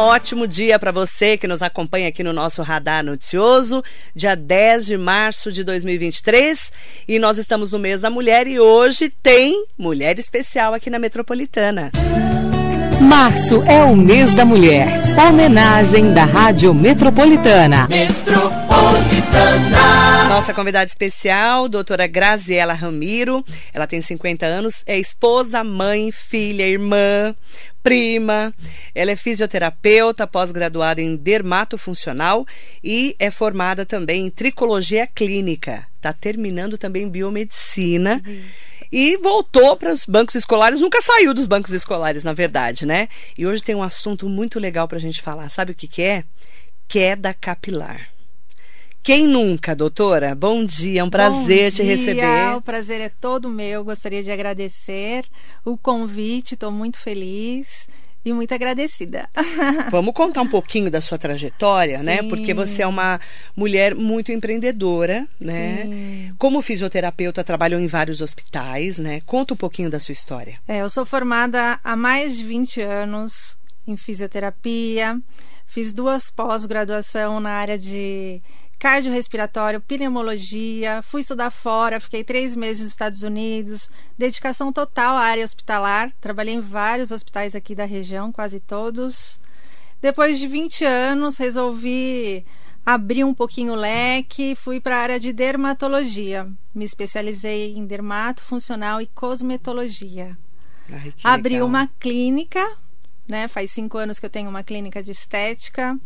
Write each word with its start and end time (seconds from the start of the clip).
ótimo 0.00 0.46
dia 0.46 0.78
para 0.78 0.90
você 0.90 1.36
que 1.36 1.46
nos 1.46 1.62
acompanha 1.62 2.08
aqui 2.08 2.22
no 2.22 2.32
nosso 2.32 2.62
Radar 2.62 3.04
Noticioso, 3.04 3.82
dia 4.14 4.34
10 4.34 4.86
de 4.86 4.96
março 4.96 5.52
de 5.52 5.62
2023. 5.64 6.72
E 7.06 7.18
nós 7.18 7.38
estamos 7.38 7.72
no 7.72 7.78
mês 7.78 8.00
da 8.00 8.10
mulher 8.10 8.46
e 8.46 8.58
hoje 8.58 9.10
tem 9.22 9.66
mulher 9.76 10.18
especial 10.18 10.74
aqui 10.74 10.88
na 10.88 10.98
Metropolitana. 10.98 11.90
Março 13.02 13.62
é 13.64 13.82
o 13.82 13.96
mês 13.96 14.32
da 14.32 14.44
mulher. 14.44 14.86
Homenagem 15.28 16.14
da 16.14 16.24
Rádio 16.24 16.72
Metropolitana. 16.72 17.88
Metropolitana. 17.88 20.28
Nossa 20.28 20.54
convidada 20.54 20.84
especial, 20.84 21.68
doutora 21.68 22.06
Graziela 22.06 22.72
Ramiro. 22.72 23.44
Ela 23.74 23.88
tem 23.88 24.00
50 24.00 24.46
anos, 24.46 24.82
é 24.86 24.98
esposa, 24.98 25.64
mãe, 25.64 26.12
filha, 26.12 26.66
irmã, 26.66 27.34
prima. 27.82 28.54
Ela 28.94 29.10
é 29.10 29.16
fisioterapeuta, 29.16 30.26
pós-graduada 30.26 31.00
em 31.00 31.16
dermatofuncional 31.16 32.46
e 32.82 33.16
é 33.18 33.30
formada 33.30 33.84
também 33.84 34.26
em 34.26 34.30
tricologia 34.30 35.06
clínica. 35.06 35.86
Está 35.96 36.12
terminando 36.12 36.78
também 36.78 37.08
biomedicina. 37.08 38.22
E 38.92 39.16
voltou 39.16 39.74
para 39.74 39.90
os 39.90 40.04
bancos 40.04 40.34
escolares, 40.34 40.80
nunca 40.80 41.00
saiu 41.00 41.32
dos 41.32 41.46
bancos 41.46 41.72
escolares, 41.72 42.24
na 42.24 42.34
verdade, 42.34 42.84
né? 42.84 43.08
E 43.38 43.46
hoje 43.46 43.62
tem 43.62 43.74
um 43.74 43.82
assunto 43.82 44.28
muito 44.28 44.60
legal 44.60 44.86
para 44.86 44.98
a 44.98 45.00
gente 45.00 45.22
falar. 45.22 45.48
Sabe 45.48 45.72
o 45.72 45.74
que, 45.74 45.88
que 45.88 46.02
é? 46.02 46.24
Queda 46.86 47.32
capilar. 47.32 48.10
Quem 49.02 49.26
nunca, 49.26 49.74
doutora? 49.74 50.34
Bom 50.34 50.62
dia, 50.62 51.00
é 51.00 51.04
um 51.04 51.10
prazer 51.10 51.70
Bom 51.70 51.76
te 51.76 51.82
receber. 51.82 52.54
O 52.54 52.60
prazer 52.60 53.00
é 53.00 53.08
todo 53.08 53.48
meu. 53.48 53.82
Gostaria 53.82 54.22
de 54.22 54.30
agradecer 54.30 55.24
o 55.64 55.76
convite, 55.78 56.54
estou 56.54 56.70
muito 56.70 56.98
feliz 56.98 57.88
e 58.24 58.32
muito 58.32 58.52
agradecida. 58.54 59.28
Vamos 59.90 60.14
contar 60.14 60.42
um 60.42 60.48
pouquinho 60.48 60.90
da 60.90 61.00
sua 61.00 61.18
trajetória, 61.18 61.98
Sim. 61.98 62.04
né? 62.04 62.22
Porque 62.22 62.54
você 62.54 62.82
é 62.82 62.86
uma 62.86 63.20
mulher 63.56 63.94
muito 63.94 64.32
empreendedora, 64.32 65.26
né? 65.40 65.84
Sim. 65.84 66.34
Como 66.38 66.62
fisioterapeuta, 66.62 67.42
trabalhou 67.42 67.80
em 67.80 67.86
vários 67.86 68.20
hospitais, 68.20 68.98
né? 68.98 69.20
Conta 69.26 69.54
um 69.54 69.56
pouquinho 69.56 69.90
da 69.90 69.98
sua 69.98 70.12
história. 70.12 70.58
É, 70.68 70.80
eu 70.80 70.88
sou 70.88 71.04
formada 71.04 71.78
há 71.82 71.96
mais 71.96 72.36
de 72.36 72.44
20 72.44 72.80
anos 72.80 73.56
em 73.86 73.96
fisioterapia. 73.96 75.18
Fiz 75.66 75.92
duas 75.92 76.30
pós-graduação 76.30 77.40
na 77.40 77.50
área 77.50 77.78
de 77.78 78.42
cardiorrespiratório, 78.82 79.80
pneumologia, 79.80 81.02
fui 81.02 81.20
estudar 81.20 81.52
fora, 81.52 82.00
fiquei 82.00 82.24
três 82.24 82.56
meses 82.56 82.82
nos 82.82 82.90
Estados 82.90 83.22
Unidos, 83.22 83.88
dedicação 84.18 84.72
total 84.72 85.16
à 85.16 85.20
área 85.20 85.44
hospitalar, 85.44 86.10
trabalhei 86.20 86.54
em 86.54 86.60
vários 86.60 87.12
hospitais 87.12 87.54
aqui 87.54 87.76
da 87.76 87.84
região, 87.84 88.32
quase 88.32 88.58
todos. 88.58 89.40
Depois 90.00 90.36
de 90.36 90.48
20 90.48 90.84
anos, 90.84 91.38
resolvi 91.38 92.44
abrir 92.84 93.22
um 93.22 93.32
pouquinho 93.32 93.74
o 93.74 93.76
leque, 93.76 94.56
fui 94.56 94.80
para 94.80 94.96
a 94.96 95.00
área 95.00 95.20
de 95.20 95.32
dermatologia. 95.32 96.50
Me 96.74 96.84
especializei 96.84 97.76
em 97.76 97.86
dermato 97.86 98.42
funcional 98.42 99.00
e 99.00 99.06
cosmetologia. 99.06 100.36
Ai, 100.90 101.14
Abri 101.22 101.54
legal. 101.54 101.68
uma 101.68 101.88
clínica, 102.00 102.76
né? 103.28 103.46
Faz 103.46 103.70
cinco 103.70 103.96
anos 103.96 104.18
que 104.18 104.26
eu 104.26 104.30
tenho 104.30 104.50
uma 104.50 104.64
clínica 104.64 105.00
de 105.00 105.12
estética 105.12 105.96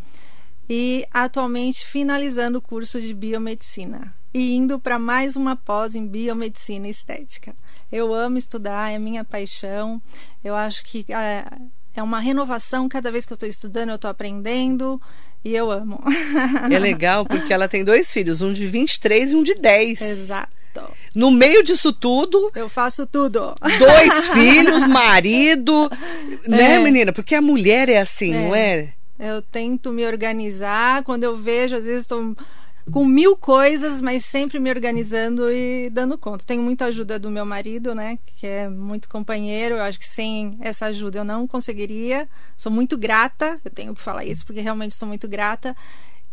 e 0.69 1.07
atualmente 1.13 1.87
finalizando 1.87 2.59
o 2.59 2.63
curso 2.63 3.01
de 3.01 3.15
biomedicina 3.15 4.15
e 4.37 4.55
indo 4.55 4.79
para 4.79 4.99
mais 4.99 5.35
uma 5.35 5.57
pós 5.57 5.95
em 5.95 6.07
biomedicina 6.07 6.89
estética. 6.89 7.55
Eu 7.91 8.13
amo 8.13 8.37
estudar, 8.37 8.93
é 8.93 8.99
minha 8.99 9.25
paixão. 9.25 10.03
Eu 10.45 10.55
acho 10.55 10.85
que 10.85 11.07
é, 11.09 11.47
é 11.95 12.03
uma 12.03 12.21
renovação. 12.21 12.87
Cada 12.87 13.11
vez 13.11 13.25
que 13.25 13.33
eu 13.33 13.37
estou 13.37 13.49
estudando, 13.49 13.91
eu 13.91 13.95
estou 13.95 14.11
aprendendo 14.11 15.01
e 15.43 15.55
eu 15.55 15.71
amo. 15.71 16.03
É 16.71 16.79
legal 16.79 17.25
porque 17.25 17.53
ela 17.53 17.67
tem 17.67 17.83
dois 17.83 18.13
filhos, 18.13 18.43
um 18.43 18.53
de 18.53 18.67
23 18.67 19.33
e 19.33 19.37
um 19.37 19.43
de 19.43 19.55
10. 19.55 20.03
Exato. 20.03 20.55
No 21.15 21.31
meio 21.31 21.65
disso 21.65 21.91
tudo. 21.91 22.51
Eu 22.55 22.69
faço 22.69 23.07
tudo. 23.07 23.55
Dois 23.79 24.29
filhos, 24.35 24.87
marido. 24.87 25.91
Né, 26.47 26.75
é. 26.75 26.79
menina? 26.79 27.11
Porque 27.11 27.35
a 27.35 27.41
mulher 27.41 27.89
é 27.89 27.99
assim, 27.99 28.35
é. 28.35 28.39
não 28.39 28.55
é? 28.55 28.93
Eu 29.19 29.43
tento 29.43 29.91
me 29.93 30.07
organizar. 30.07 31.03
Quando 31.05 31.25
eu 31.25 31.37
vejo, 31.37 31.77
às 31.77 31.85
vezes 31.85 32.03
estou 32.03 32.37
com 32.91 33.05
mil 33.05 33.37
coisas, 33.37 34.01
mas 34.01 34.25
sempre 34.25 34.61
me 34.61 34.71
organizando 34.71 35.51
e 35.51 35.91
dando 35.91 36.17
conta. 36.17 36.45
Tenho 36.45 36.63
muita 36.63 36.87
ajuda 36.87 37.19
do 37.19 37.31
meu 37.31 37.45
marido, 37.45 37.95
né? 37.95 38.19
Que 38.37 38.47
é 38.47 38.69
muito 38.69 39.09
companheiro. 39.09 39.77
Eu 39.77 39.83
acho 39.83 39.99
que 39.99 40.05
sem 40.05 40.57
essa 40.61 40.87
ajuda 40.87 41.19
eu 41.19 41.25
não 41.25 41.47
conseguiria. 41.47 42.29
Sou 42.57 42.71
muito 42.71 42.97
grata. 42.97 43.59
Eu 43.65 43.71
tenho 43.71 43.95
que 43.95 44.01
falar 44.01 44.25
isso 44.25 44.47
porque 44.47 44.61
realmente 44.61 44.95
sou 44.95 45.09
muito 45.09 45.27
grata. 45.27 45.77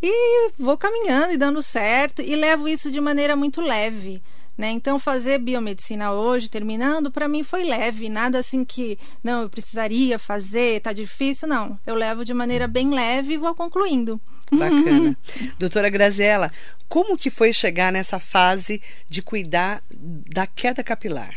E 0.06 0.52
vou 0.60 0.78
caminhando 0.78 1.32
e 1.32 1.38
dando 1.38 1.62
certo 1.62 2.22
e 2.22 2.36
levo 2.36 2.68
isso 2.68 2.92
de 2.92 3.00
maneira 3.00 3.38
muito 3.38 3.62
leve. 3.62 4.22
Né? 4.58 4.70
Então, 4.70 5.00
fazer 5.00 5.40
biomedicina 5.40 6.12
hoje, 6.12 6.50
terminando, 6.50 7.10
para 7.10 7.28
mim 7.28 7.42
foi 7.42 7.64
leve, 7.64 8.10
nada 8.10 8.38
assim 8.38 8.66
que, 8.66 9.00
não, 9.24 9.44
eu 9.44 9.50
precisaria 9.50 10.20
fazer, 10.20 10.82
tá 10.82 10.92
difícil, 10.92 11.48
não. 11.48 11.80
Eu 11.88 11.96
levo 11.96 12.26
de 12.26 12.34
maneira 12.34 12.68
bem 12.68 12.94
leve 12.94 13.34
e 13.34 13.38
vou 13.38 13.56
concluindo. 13.56 14.20
Bacana. 14.52 15.18
Doutora 15.58 15.90
Graziella, 15.90 16.52
como 16.88 17.18
que 17.18 17.30
foi 17.30 17.54
chegar 17.54 17.92
nessa 17.92 18.20
fase 18.20 18.82
de 19.10 19.22
cuidar 19.22 19.82
da 19.90 20.46
queda 20.46 20.84
capilar? 20.84 21.34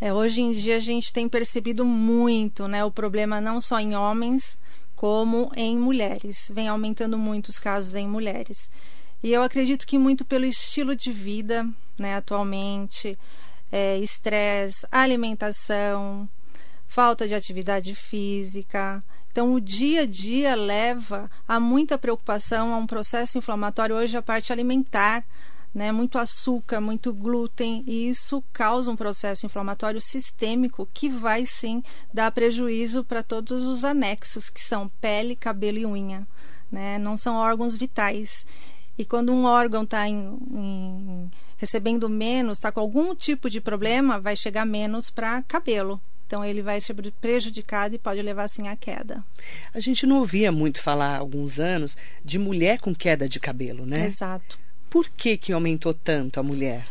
É, 0.00 0.14
hoje 0.14 0.40
em 0.40 0.52
dia 0.52 0.76
a 0.76 0.80
gente 0.80 1.12
tem 1.12 1.28
percebido 1.28 1.84
muito 1.84 2.66
né, 2.66 2.82
o 2.84 2.90
problema 2.90 3.38
não 3.38 3.60
só 3.60 3.78
em 3.78 3.94
homens, 3.94 4.58
como 5.00 5.50
em 5.56 5.78
mulheres. 5.78 6.52
Vem 6.54 6.68
aumentando 6.68 7.16
muito 7.16 7.48
os 7.48 7.58
casos 7.58 7.94
em 7.94 8.06
mulheres. 8.06 8.70
E 9.22 9.32
eu 9.32 9.42
acredito 9.42 9.86
que 9.86 9.96
muito 9.96 10.26
pelo 10.26 10.44
estilo 10.44 10.94
de 10.94 11.10
vida, 11.10 11.66
né, 11.98 12.16
atualmente, 12.16 13.18
é, 13.72 13.96
estresse, 13.96 14.86
alimentação, 14.92 16.28
falta 16.86 17.26
de 17.26 17.34
atividade 17.34 17.94
física. 17.94 19.02
Então, 19.32 19.54
o 19.54 19.58
dia 19.58 20.02
a 20.02 20.06
dia 20.06 20.54
leva 20.54 21.30
a 21.48 21.58
muita 21.58 21.96
preocupação, 21.96 22.74
a 22.74 22.76
um 22.76 22.86
processo 22.86 23.38
inflamatório, 23.38 23.96
hoje 23.96 24.18
a 24.18 24.22
parte 24.22 24.52
alimentar, 24.52 25.24
né, 25.74 25.92
muito 25.92 26.18
açúcar, 26.18 26.80
muito 26.80 27.12
glúten, 27.12 27.84
e 27.86 28.08
isso 28.08 28.42
causa 28.52 28.90
um 28.90 28.96
processo 28.96 29.46
inflamatório 29.46 30.00
sistêmico 30.00 30.88
que 30.92 31.08
vai 31.08 31.46
sim 31.46 31.82
dar 32.12 32.30
prejuízo 32.32 33.04
para 33.04 33.22
todos 33.22 33.62
os 33.62 33.84
anexos, 33.84 34.50
que 34.50 34.60
são 34.60 34.88
pele, 35.00 35.36
cabelo 35.36 35.78
e 35.78 35.86
unha. 35.86 36.26
Né? 36.70 36.98
Não 36.98 37.16
são 37.16 37.36
órgãos 37.36 37.76
vitais. 37.76 38.46
E 38.98 39.04
quando 39.04 39.32
um 39.32 39.44
órgão 39.44 39.84
está 39.84 40.04
recebendo 41.56 42.08
menos, 42.08 42.58
está 42.58 42.70
com 42.70 42.80
algum 42.80 43.14
tipo 43.14 43.48
de 43.48 43.60
problema, 43.60 44.20
vai 44.20 44.36
chegar 44.36 44.66
menos 44.66 45.08
para 45.10 45.42
cabelo. 45.42 46.00
Então 46.26 46.44
ele 46.44 46.62
vai 46.62 46.80
ser 46.80 46.94
prejudicado 47.20 47.94
e 47.94 47.98
pode 47.98 48.22
levar 48.22 48.44
assim 48.44 48.68
à 48.68 48.76
queda. 48.76 49.24
A 49.74 49.80
gente 49.80 50.06
não 50.06 50.18
ouvia 50.18 50.52
muito 50.52 50.80
falar 50.80 51.16
há 51.16 51.18
alguns 51.18 51.58
anos 51.58 51.96
de 52.24 52.38
mulher 52.38 52.80
com 52.80 52.94
queda 52.94 53.28
de 53.28 53.40
cabelo, 53.40 53.84
né? 53.84 54.06
Exato. 54.06 54.56
Por 54.90 55.08
que 55.08 55.36
que 55.36 55.52
aumentou 55.52 55.94
tanto 55.94 56.40
a 56.40 56.42
mulher? 56.42 56.84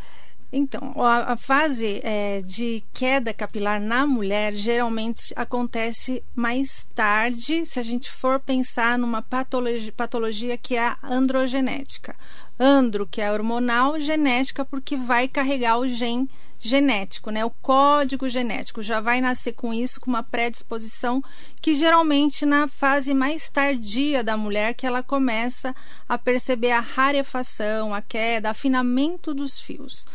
Então, 0.51 0.93
a, 0.99 1.33
a 1.33 1.37
fase 1.37 2.01
é, 2.03 2.41
de 2.41 2.83
queda 2.91 3.31
capilar 3.31 3.79
na 3.79 4.07
mulher 4.07 4.55
geralmente 4.55 5.31
acontece 5.35 6.23
mais 6.33 6.87
tarde, 6.95 7.65
se 7.67 7.79
a 7.79 7.83
gente 7.83 8.09
for 8.09 8.39
pensar 8.39 8.97
numa 8.97 9.21
patologia, 9.21 9.93
patologia 9.95 10.57
que 10.57 10.75
é 10.75 10.87
a 10.87 10.97
androgenética. 11.03 12.15
Andro, 12.59 13.07
que 13.07 13.21
é 13.21 13.31
hormonal, 13.31 13.99
genética, 13.99 14.65
porque 14.65 14.95
vai 14.95 15.27
carregar 15.27 15.77
o 15.77 15.87
gene 15.87 16.29
genético, 16.61 17.31
né? 17.31 17.45
O 17.45 17.49
código 17.49 18.27
genético 18.27 18.81
já 18.81 18.99
vai 18.99 19.21
nascer 19.21 19.53
com 19.53 19.73
isso, 19.73 20.01
com 20.01 20.09
uma 20.09 20.21
predisposição 20.21 21.23
que 21.61 21.73
geralmente 21.73 22.45
na 22.45 22.67
fase 22.67 23.13
mais 23.13 23.47
tardia 23.47 24.21
da 24.21 24.35
mulher 24.35 24.73
que 24.73 24.85
ela 24.85 25.01
começa 25.01 25.73
a 26.07 26.17
perceber 26.17 26.71
a 26.71 26.81
rarefação, 26.81 27.95
a 27.95 28.01
queda, 28.01 28.49
afinamento 28.49 29.33
dos 29.33 29.61
fios 29.61 30.05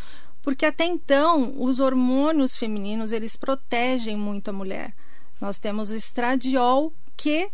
porque 0.44 0.66
até 0.66 0.84
então 0.84 1.54
os 1.56 1.80
hormônios 1.80 2.54
femininos 2.54 3.12
eles 3.12 3.34
protegem 3.34 4.14
muito 4.14 4.50
a 4.50 4.52
mulher. 4.52 4.94
Nós 5.40 5.56
temos 5.56 5.90
o 5.90 5.96
estradiol 5.96 6.92
que 7.16 7.48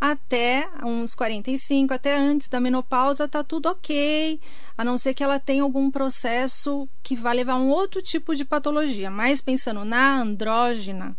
até 0.00 0.68
uns 0.84 1.14
45, 1.14 1.94
até 1.94 2.16
antes 2.16 2.48
da 2.48 2.60
menopausa, 2.60 3.26
tá 3.26 3.42
tudo 3.42 3.70
ok, 3.70 4.40
a 4.76 4.84
não 4.84 4.98
ser 4.98 5.14
que 5.14 5.24
ela 5.24 5.40
tenha 5.40 5.62
algum 5.62 5.90
processo 5.90 6.88
que 7.02 7.16
vai 7.16 7.34
levar 7.34 7.54
a 7.54 7.58
um 7.58 7.70
outro 7.70 8.02
tipo 8.02 8.34
de 8.34 8.44
patologia. 8.44 9.10
Mas 9.10 9.40
pensando 9.40 9.84
na 9.84 10.20
andrógena, 10.20 11.16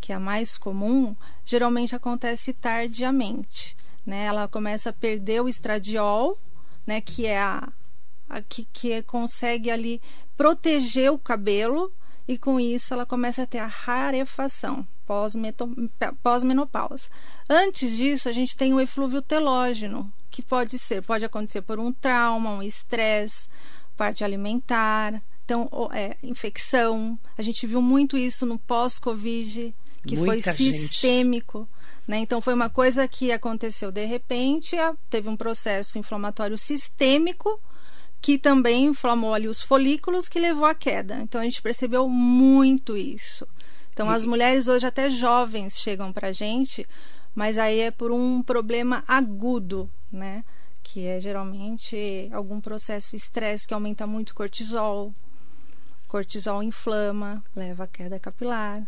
que 0.00 0.12
é 0.12 0.16
a 0.16 0.20
mais 0.20 0.58
comum, 0.58 1.16
geralmente 1.44 1.96
acontece 1.96 2.52
tardiamente. 2.52 3.76
Né? 4.04 4.24
Ela 4.24 4.48
começa 4.48 4.90
a 4.90 4.94
perder 4.94 5.40
o 5.40 5.48
estradiol, 5.48 6.38
né, 6.86 7.00
que 7.00 7.26
é 7.26 7.38
a, 7.38 7.68
a 8.28 8.42
que, 8.42 8.66
que 8.72 9.02
consegue 9.02 9.70
ali 9.70 10.00
proteger 10.36 11.12
o 11.12 11.18
cabelo 11.18 11.92
e 12.26 12.38
com 12.38 12.60
isso 12.60 12.94
ela 12.94 13.06
começa 13.06 13.42
a 13.42 13.46
ter 13.46 13.58
a 13.58 13.66
rarefação 13.66 14.86
pós-menopausa. 16.22 17.08
Antes 17.48 17.96
disso, 17.96 18.28
a 18.28 18.32
gente 18.32 18.56
tem 18.56 18.72
o 18.72 18.80
eflúvio 18.80 19.20
telógeno, 19.20 20.12
que 20.30 20.40
pode 20.40 20.78
ser, 20.78 21.02
pode 21.02 21.24
acontecer 21.24 21.62
por 21.62 21.80
um 21.80 21.92
trauma, 21.92 22.50
um 22.50 22.62
estresse, 22.62 23.48
parte 23.96 24.22
alimentar, 24.22 25.20
então 25.44 25.68
é, 25.92 26.16
infecção. 26.22 27.18
A 27.36 27.42
gente 27.42 27.66
viu 27.66 27.82
muito 27.82 28.16
isso 28.16 28.46
no 28.46 28.56
pós-Covid, 28.56 29.74
que 30.06 30.16
Muita 30.16 30.42
foi 30.42 30.52
sistêmico. 30.52 31.68
Né? 32.06 32.18
Então 32.18 32.40
foi 32.40 32.54
uma 32.54 32.70
coisa 32.70 33.06
que 33.08 33.32
aconteceu 33.32 33.90
de 33.90 34.04
repente, 34.04 34.76
teve 35.08 35.28
um 35.28 35.36
processo 35.36 35.98
inflamatório 35.98 36.56
sistêmico 36.56 37.60
que 38.20 38.38
também 38.38 38.86
inflamou 38.86 39.32
ali 39.32 39.48
os 39.48 39.62
folículos 39.62 40.28
que 40.28 40.38
levou 40.38 40.66
à 40.66 40.74
queda. 40.74 41.20
Então 41.22 41.40
a 41.40 41.44
gente 41.44 41.62
percebeu 41.62 42.08
muito 42.08 42.96
isso. 42.96 43.46
Então 43.92 44.08
as 44.10 44.24
mulheres 44.24 44.68
hoje 44.68 44.86
até 44.86 45.08
jovens 45.08 45.80
chegam 45.80 46.12
para 46.12 46.28
a 46.28 46.32
gente, 46.32 46.86
mas 47.34 47.58
aí 47.58 47.80
é 47.80 47.90
por 47.90 48.10
um 48.12 48.42
problema 48.42 49.04
agudo, 49.06 49.90
né? 50.12 50.44
Que 50.82 51.06
é 51.06 51.20
geralmente 51.20 52.28
algum 52.32 52.60
processo 52.60 53.10
de 53.10 53.16
estresse 53.16 53.66
que 53.66 53.74
aumenta 53.74 54.06
muito 54.06 54.34
cortisol. 54.34 55.14
Cortisol 56.08 56.62
inflama, 56.62 57.42
leva 57.54 57.84
à 57.84 57.86
queda 57.86 58.18
capilar. 58.18 58.82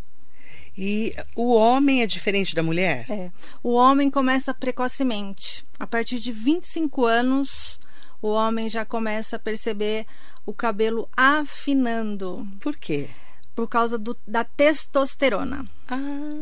E 0.76 1.14
o 1.36 1.54
homem 1.54 2.02
é 2.02 2.06
diferente 2.06 2.54
da 2.54 2.62
mulher? 2.62 3.06
É. 3.10 3.30
O 3.62 3.72
homem 3.74 4.10
começa 4.10 4.54
precocemente. 4.54 5.64
A 5.78 5.86
partir 5.86 6.18
de 6.18 6.32
25 6.32 7.04
anos, 7.04 7.78
o 8.22 8.28
homem 8.28 8.68
já 8.68 8.84
começa 8.84 9.36
a 9.36 9.38
perceber 9.38 10.06
o 10.46 10.54
cabelo 10.54 11.08
afinando. 11.16 12.46
Por 12.60 12.76
quê? 12.76 13.10
por 13.54 13.68
causa 13.68 13.98
do, 13.98 14.16
da 14.26 14.44
testosterona. 14.44 15.66
Ah, 15.86 15.98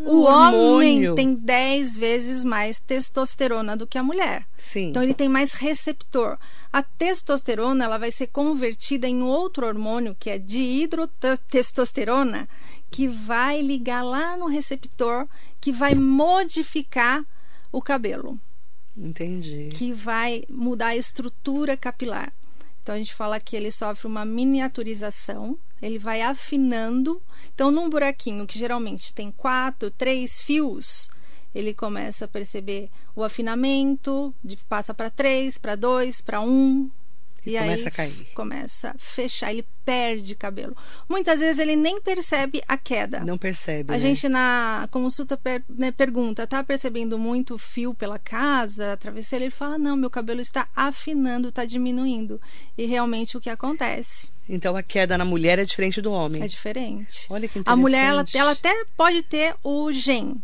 o 0.06 0.22
homem 0.22 1.12
tem 1.14 1.34
10 1.34 1.96
vezes 1.96 2.44
mais 2.44 2.78
testosterona 2.78 3.76
do 3.76 3.84
que 3.86 3.98
a 3.98 4.02
mulher. 4.02 4.46
Sim. 4.56 4.88
Então 4.90 5.02
ele 5.02 5.14
tem 5.14 5.28
mais 5.28 5.54
receptor. 5.54 6.38
A 6.72 6.82
testosterona 6.82 7.84
ela 7.84 7.98
vai 7.98 8.12
ser 8.12 8.28
convertida 8.28 9.08
em 9.08 9.22
outro 9.22 9.66
hormônio 9.66 10.16
que 10.18 10.30
é 10.30 10.38
dihidrotestosterona, 10.38 12.48
que 12.90 13.08
vai 13.08 13.60
ligar 13.60 14.04
lá 14.04 14.36
no 14.36 14.46
receptor, 14.46 15.26
que 15.60 15.72
vai 15.72 15.96
modificar 15.96 17.24
o 17.72 17.82
cabelo. 17.82 18.38
Entendi. 19.00 19.70
Que 19.72 19.92
vai 19.92 20.44
mudar 20.48 20.88
a 20.88 20.96
estrutura 20.96 21.76
capilar. 21.76 22.32
Então 22.82 22.94
a 22.94 22.98
gente 22.98 23.14
fala 23.14 23.40
que 23.40 23.56
ele 23.56 23.70
sofre 23.70 24.06
uma 24.06 24.24
miniaturização, 24.24 25.56
ele 25.80 25.98
vai 25.98 26.22
afinando. 26.22 27.20
Então, 27.54 27.70
num 27.70 27.88
buraquinho 27.88 28.46
que 28.46 28.58
geralmente 28.58 29.14
tem 29.14 29.30
quatro, 29.32 29.90
três 29.90 30.42
fios, 30.42 31.10
ele 31.54 31.74
começa 31.74 32.24
a 32.24 32.28
perceber 32.28 32.90
o 33.14 33.24
afinamento, 33.24 34.34
passa 34.68 34.94
para 34.94 35.10
três, 35.10 35.58
para 35.58 35.74
dois, 35.74 36.20
para 36.20 36.40
um, 36.40 36.90
e, 37.44 37.56
e 37.56 37.58
começa 37.58 37.88
a 37.88 37.90
cair. 37.90 38.26
Começa 38.34 38.90
a 38.90 38.94
fechar, 38.98 39.52
ele 39.52 39.64
perde 39.84 40.34
cabelo. 40.34 40.76
Muitas 41.08 41.40
vezes 41.40 41.58
ele 41.58 41.76
nem 41.76 42.00
percebe 42.00 42.62
a 42.68 42.76
queda. 42.76 43.20
Não 43.20 43.38
percebe. 43.38 43.92
A 43.92 43.94
né? 43.94 43.98
gente 43.98 44.28
na 44.28 44.88
consulta 44.90 45.36
per, 45.36 45.62
né, 45.68 45.90
pergunta: 45.90 46.46
tá 46.46 46.62
percebendo 46.62 47.18
muito 47.18 47.58
fio 47.58 47.94
pela 47.94 48.18
casa, 48.18 48.96
travesseiro? 48.96 49.44
Ele 49.44 49.50
fala: 49.50 49.78
não, 49.78 49.96
meu 49.96 50.10
cabelo 50.10 50.40
está 50.40 50.68
afinando, 50.74 51.48
está 51.48 51.64
diminuindo. 51.64 52.40
E 52.76 52.86
realmente 52.86 53.36
o 53.36 53.40
que 53.40 53.50
acontece. 53.50 54.30
Então 54.48 54.76
a 54.76 54.82
queda 54.82 55.16
na 55.16 55.24
mulher 55.24 55.58
é 55.58 55.64
diferente 55.64 56.02
do 56.02 56.12
homem. 56.12 56.42
É 56.42 56.46
diferente. 56.46 57.26
Olha 57.30 57.48
que 57.48 57.58
interessante. 57.58 57.72
A 57.72 57.76
mulher 57.76 58.04
ela, 58.06 58.24
ela 58.34 58.50
até 58.52 58.84
pode 58.96 59.22
ter 59.22 59.54
o 59.62 59.92
gen, 59.92 60.42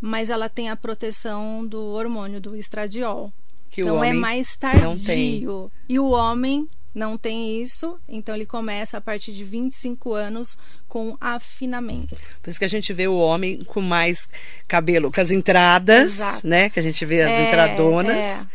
mas 0.00 0.30
ela 0.30 0.48
tem 0.48 0.68
a 0.68 0.76
proteção 0.76 1.66
do 1.66 1.82
hormônio 1.82 2.40
do 2.40 2.54
estradiol. 2.54 3.32
Que 3.70 3.82
então 3.82 4.02
é 4.02 4.12
mais 4.12 4.56
tardio. 4.56 5.70
E 5.88 5.98
o 5.98 6.10
homem 6.10 6.68
não 6.94 7.16
tem 7.16 7.60
isso, 7.60 7.98
então 8.08 8.34
ele 8.34 8.46
começa 8.46 8.98
a 8.98 9.00
partir 9.00 9.32
de 9.32 9.44
25 9.44 10.12
anos 10.12 10.58
com 10.88 11.16
afinamento. 11.20 12.16
Por 12.42 12.50
isso 12.50 12.58
que 12.58 12.64
a 12.64 12.68
gente 12.68 12.92
vê 12.92 13.06
o 13.06 13.16
homem 13.16 13.62
com 13.64 13.80
mais 13.80 14.28
cabelo, 14.66 15.12
com 15.12 15.20
as 15.20 15.30
entradas, 15.30 16.14
Exato. 16.14 16.46
né? 16.46 16.68
Que 16.68 16.80
a 16.80 16.82
gente 16.82 17.04
vê 17.06 17.22
as 17.22 17.30
é, 17.30 17.46
entradonas. 17.46 18.24
É. 18.24 18.46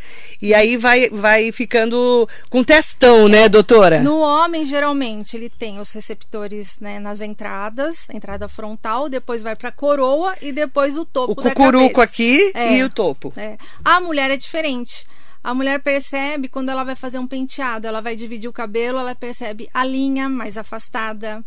E 0.42 0.54
aí 0.54 0.76
vai, 0.76 1.10
vai 1.10 1.50
ficando 1.54 2.28
com 2.50 2.62
testão, 2.62 3.30
né, 3.30 3.48
doutora? 3.48 4.02
No 4.02 4.20
homem, 4.20 4.66
geralmente, 4.66 5.38
ele 5.38 5.50
tem 5.50 5.80
os 5.80 5.94
receptores 5.94 6.78
né, 6.82 7.00
nas 7.00 7.22
entradas, 7.22 8.10
entrada 8.10 8.50
frontal, 8.50 9.08
depois 9.08 9.42
vai 9.42 9.56
para 9.56 9.70
a 9.70 9.72
coroa 9.72 10.36
e 10.42 10.52
depois 10.52 10.98
o 10.98 11.06
topo 11.06 11.32
o 11.32 11.36
da 11.36 11.52
cucuruco 11.52 11.96
cabeça. 11.96 12.14
aqui 12.14 12.52
é, 12.54 12.76
e 12.76 12.84
o 12.84 12.90
topo. 12.90 13.32
É. 13.38 13.58
A 13.84 14.02
mulher 14.02 14.30
é 14.30 14.36
diferente. 14.36 15.08
A 15.46 15.54
mulher 15.54 15.80
percebe 15.80 16.50
quando 16.50 16.70
ela 16.70 16.84
vai 16.84 16.96
fazer 16.96 17.20
um 17.20 17.28
penteado, 17.28 17.86
ela 17.86 18.02
vai 18.02 18.16
dividir 18.16 18.50
o 18.50 18.52
cabelo, 18.52 18.98
ela 18.98 19.14
percebe 19.14 19.70
a 19.72 19.86
linha 19.86 20.28
mais 20.28 20.58
afastada. 20.58 21.46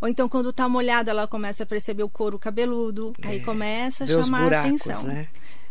Ou 0.00 0.08
então, 0.08 0.28
quando 0.28 0.50
está 0.50 0.68
molhada, 0.68 1.12
ela 1.12 1.28
começa 1.28 1.62
a 1.62 1.66
perceber 1.66 2.02
o 2.02 2.08
couro 2.08 2.40
cabeludo. 2.40 3.12
É, 3.22 3.28
aí 3.28 3.40
começa 3.44 4.02
a 4.02 4.06
chamar 4.08 4.42
buracos, 4.42 4.88
a 4.88 4.90
atenção. 4.90 5.02
Né? 5.04 5.26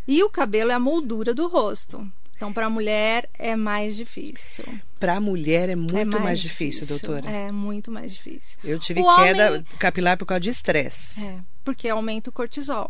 E 0.07 0.23
o 0.23 0.29
cabelo 0.29 0.71
é 0.71 0.73
a 0.73 0.79
moldura 0.79 1.33
do 1.33 1.49
rosto. 1.49 2.09
Então, 2.37 2.53
para 2.53 2.67
a 2.67 2.69
mulher 2.69 3.29
é 3.37 3.57
mais 3.57 3.97
difícil. 3.97 4.63
Para 4.97 5.17
a 5.17 5.19
mulher 5.19 5.67
é 5.67 5.75
muito 5.75 5.97
é 5.97 6.05
mais, 6.05 6.23
mais 6.23 6.39
difícil, 6.39 6.85
difícil, 6.85 7.09
doutora. 7.09 7.29
É 7.29 7.51
muito 7.51 7.91
mais 7.91 8.13
difícil. 8.13 8.57
Eu 8.63 8.79
tive 8.79 9.01
o 9.01 9.15
queda 9.17 9.49
homem... 9.49 9.65
capilar 9.77 10.17
por 10.17 10.25
causa 10.25 10.39
de 10.39 10.49
estresse. 10.49 11.25
É, 11.25 11.39
porque 11.65 11.89
aumenta 11.89 12.29
o 12.29 12.33
cortisol. 12.33 12.89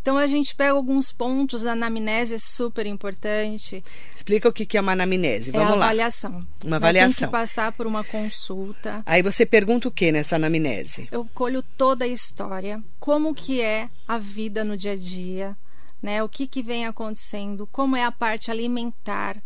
Então 0.00 0.16
a 0.16 0.26
gente 0.26 0.54
pega 0.54 0.72
alguns 0.72 1.12
pontos, 1.12 1.66
a 1.66 1.72
anamnese 1.72 2.34
é 2.34 2.38
super 2.38 2.86
importante. 2.86 3.84
Explica 4.14 4.48
o 4.48 4.52
que 4.52 4.76
é 4.76 4.80
uma 4.80 4.92
anamnese, 4.92 5.50
vamos 5.50 5.72
é 5.72 5.74
lá. 5.74 5.84
avaliação. 5.86 6.46
Uma 6.64 6.76
avaliação. 6.76 7.14
Tem 7.14 7.26
que 7.26 7.32
passar 7.32 7.72
por 7.72 7.86
uma 7.86 8.02
consulta. 8.04 9.02
Aí 9.04 9.22
você 9.22 9.44
pergunta 9.44 9.88
o 9.88 9.90
que 9.90 10.10
nessa 10.10 10.36
anamnese? 10.36 11.08
Eu 11.10 11.28
colho 11.34 11.62
toda 11.76 12.04
a 12.04 12.08
história, 12.08 12.82
como 12.98 13.34
que 13.34 13.60
é 13.60 13.88
a 14.06 14.18
vida 14.18 14.64
no 14.64 14.76
dia 14.76 14.92
a 14.92 14.96
dia, 14.96 15.56
né? 16.02 16.22
O 16.22 16.28
que 16.28 16.46
que 16.46 16.62
vem 16.62 16.86
acontecendo, 16.86 17.68
como 17.70 17.96
é 17.96 18.04
a 18.04 18.12
parte 18.12 18.50
alimentar, 18.50 19.36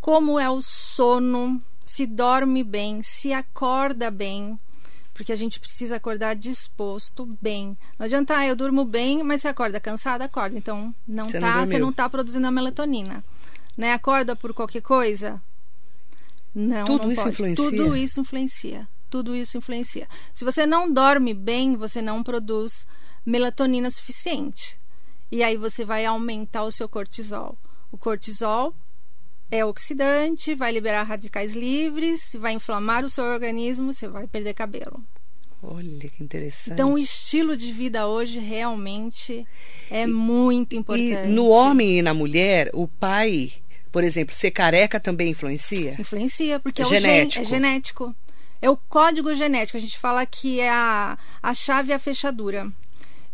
como 0.00 0.38
é 0.38 0.48
o 0.48 0.62
sono, 0.62 1.60
se 1.84 2.06
dorme 2.06 2.64
bem, 2.64 3.02
se 3.02 3.32
acorda 3.32 4.10
bem, 4.10 4.58
porque 5.16 5.32
a 5.32 5.36
gente 5.36 5.58
precisa 5.58 5.96
acordar 5.96 6.36
disposto 6.36 7.24
bem. 7.40 7.76
Não 7.98 8.04
adianta, 8.04 8.36
ah, 8.36 8.46
eu 8.46 8.54
durmo 8.54 8.84
bem, 8.84 9.22
mas 9.22 9.40
você 9.40 9.48
acorda 9.48 9.80
cansada, 9.80 10.26
acorda. 10.26 10.58
Então, 10.58 10.94
não 11.08 11.30
você 11.30 11.40
tá, 11.40 11.56
não 11.56 11.66
você 11.66 11.78
não 11.78 11.92
tá 11.92 12.08
produzindo 12.08 12.46
a 12.46 12.50
melatonina. 12.50 13.24
Né? 13.74 13.94
Acorda 13.94 14.36
por 14.36 14.52
qualquer 14.52 14.82
coisa? 14.82 15.40
Não, 16.54 16.84
Tudo 16.84 17.04
não 17.04 17.12
isso 17.12 17.22
pode. 17.22 17.32
influencia? 17.32 17.64
Tudo 17.64 17.96
isso 17.96 18.20
influencia. 18.20 18.88
Tudo 19.08 19.34
isso 19.34 19.56
influencia. 19.56 20.08
Se 20.34 20.44
você 20.44 20.66
não 20.66 20.92
dorme 20.92 21.32
bem, 21.32 21.76
você 21.76 22.02
não 22.02 22.22
produz 22.22 22.86
melatonina 23.24 23.88
suficiente. 23.88 24.78
E 25.32 25.42
aí 25.42 25.56
você 25.56 25.82
vai 25.82 26.04
aumentar 26.04 26.64
o 26.64 26.70
seu 26.70 26.90
cortisol. 26.90 27.56
O 27.90 27.96
cortisol 27.96 28.74
é 29.50 29.64
oxidante, 29.64 30.54
vai 30.54 30.72
liberar 30.72 31.04
radicais 31.04 31.54
livres, 31.54 32.36
vai 32.38 32.52
inflamar 32.52 33.04
o 33.04 33.08
seu 33.08 33.24
organismo, 33.24 33.92
você 33.92 34.08
vai 34.08 34.26
perder 34.26 34.54
cabelo. 34.54 35.02
Olha 35.62 36.08
que 36.08 36.22
interessante. 36.22 36.74
Então, 36.74 36.92
o 36.92 36.98
estilo 36.98 37.56
de 37.56 37.72
vida 37.72 38.06
hoje 38.06 38.38
realmente 38.38 39.46
é 39.90 40.02
e, 40.02 40.06
muito 40.06 40.76
importante. 40.76 41.28
E 41.28 41.32
no 41.32 41.48
homem 41.48 41.98
e 41.98 42.02
na 42.02 42.12
mulher, 42.12 42.70
o 42.72 42.86
pai, 42.86 43.52
por 43.90 44.04
exemplo, 44.04 44.34
ser 44.34 44.50
careca 44.50 45.00
também 45.00 45.30
influencia? 45.30 45.96
Influencia, 45.98 46.60
porque 46.60 46.82
é, 46.82 46.84
é 46.84 46.88
genético. 46.88 47.32
Gen, 47.32 47.42
é 47.42 47.44
genético. 47.44 48.16
É 48.60 48.70
o 48.70 48.76
código 48.76 49.34
genético. 49.34 49.76
A 49.76 49.80
gente 49.80 49.98
fala 49.98 50.24
que 50.26 50.60
é 50.60 50.70
a, 50.70 51.18
a 51.42 51.54
chave 51.54 51.90
e 51.90 51.94
a 51.94 51.98
fechadura. 51.98 52.70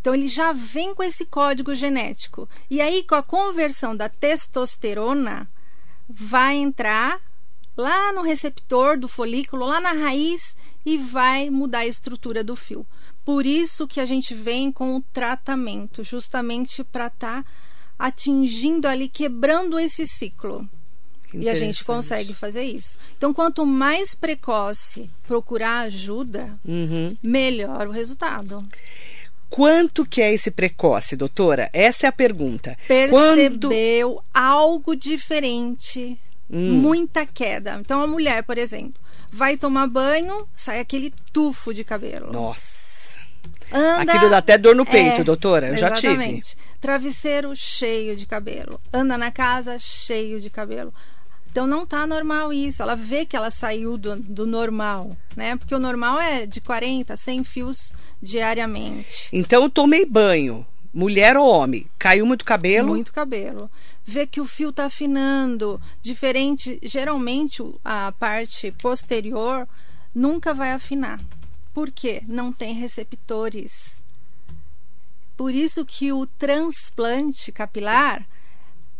Então, 0.01 0.15
ele 0.15 0.27
já 0.27 0.53
vem 0.53 0.95
com 0.95 1.03
esse 1.03 1.27
código 1.27 1.75
genético. 1.75 2.49
E 2.71 2.81
aí, 2.81 3.03
com 3.03 3.15
a 3.15 3.23
conversão 3.23 3.97
da 3.97 4.09
testosterona, 4.09 5.49
vai 6.09 6.57
entrar 6.57 7.21
lá 7.77 8.13
no 8.13 8.23
receptor 8.23 8.99
do 8.99 9.09
folículo, 9.09 9.67
lá 9.67 9.81
na 9.81 9.93
raiz 9.93 10.57
e 10.85 10.99
vai 10.99 11.51
mudar 11.51 11.81
a 11.81 11.87
estrutura 11.87 12.45
do 12.45 12.55
fio. 12.57 12.87
Por 13.25 13.47
isso 13.47 13.87
que 13.87 14.01
a 14.01 14.07
gente 14.07 14.35
vem 14.35 14.73
com 14.73 14.97
o 14.97 15.03
tratamento, 15.13 16.03
justamente 16.03 16.83
para 16.83 17.07
estar 17.07 17.45
tá 17.45 17.51
atingindo 17.99 18.89
ali, 18.89 19.09
quebrando 19.09 19.79
esse 19.79 20.07
ciclo. 20.07 20.69
E 21.35 21.49
a 21.49 21.55
gente 21.55 21.83
consegue 21.83 22.35
fazer 22.35 22.65
isso. 22.65 22.99
Então, 23.17 23.33
quanto 23.33 23.65
mais 23.65 24.15
precoce 24.15 25.09
procurar 25.27 25.81
ajuda, 25.81 26.59
uhum. 26.65 27.17
melhor 27.23 27.89
o 27.89 27.91
resultado. 27.91 28.67
Quanto 29.53 30.07
que 30.07 30.23
é 30.23 30.33
esse 30.33 30.51
precoce, 30.51 31.15
doutora? 31.15 31.69
Essa 31.73 32.07
é 32.07 32.09
a 32.09 32.13
pergunta. 32.13 32.77
Percebeu 32.89 34.11
Quando... 34.15 34.25
algo 34.33 34.97
diferente 34.97 36.19
Hum. 36.53 36.75
Muita 36.75 37.25
queda. 37.25 37.79
Então 37.81 38.03
a 38.03 38.07
mulher, 38.07 38.43
por 38.43 38.59
exemplo, 38.59 39.01
vai 39.31 39.57
tomar 39.57 39.87
banho, 39.87 40.47
sai 40.55 40.81
aquele 40.81 41.13
tufo 41.33 41.73
de 41.73 41.83
cabelo. 41.83 42.31
Nossa. 42.31 43.19
Anda, 43.73 44.13
Aquilo 44.13 44.29
dá 44.29 44.37
até 44.39 44.59
dor 44.59 44.77
no 44.77 44.85
peito, 44.85 45.23
É, 45.23 45.25
doutora. 45.25 45.69
Eu 45.69 45.79
já 45.79 45.91
tive. 45.93 46.13
exatamente. 46.13 46.57
Travesseiro 46.79 47.57
cheio 47.57 48.15
de 48.15 48.27
cabelo. 48.27 48.79
Anda 48.93 49.17
na 49.17 49.31
casa 49.31 49.79
cheio 49.79 50.39
de 50.39 50.51
cabelo. 50.51 50.93
Então 51.53 51.67
não 51.67 51.87
tá 51.87 52.07
normal 52.07 52.51
isso. 52.51 52.83
Ela 52.83 52.97
vê 52.97 53.27
que 53.27 53.37
ela 53.37 53.51
saiu 53.51 53.99
do, 53.99 54.19
do 54.19 54.47
normal, 54.47 55.15
né? 55.37 55.55
Porque 55.55 55.75
o 55.75 55.79
normal 55.79 56.19
é 56.19 56.47
de 56.47 56.63
40 56.63 57.13
a 57.13 57.17
100 57.17 57.45
fios 57.45 57.93
diariamente. 58.23 59.29
Então 59.31 59.65
eu 59.65 59.71
tomei 59.71 60.07
banho. 60.07 60.67
Mulher 60.95 61.37
ou 61.37 61.47
homem? 61.47 61.87
Caiu 61.99 62.25
muito 62.25 62.43
cabelo? 62.43 62.89
Muito 62.89 63.13
cabelo. 63.13 63.71
Vê 64.05 64.27
que 64.27 64.41
o 64.41 64.47
fio 64.47 64.73
tá 64.73 64.87
afinando. 64.87 65.79
Diferente, 66.01 66.79
geralmente 66.83 67.63
a 67.85 68.13
parte 68.13 68.73
posterior 68.73 69.69
nunca 70.15 70.55
vai 70.55 70.73
afinar. 70.73 71.21
Por 71.75 71.91
quê? 71.91 72.23
Não 72.27 72.51
tem 72.51 72.75
receptores. 72.75 74.03
Por 75.37 75.55
isso 75.55 75.85
que 75.85 76.13
o 76.13 76.25
transplante 76.25 77.53
capilar 77.53 78.27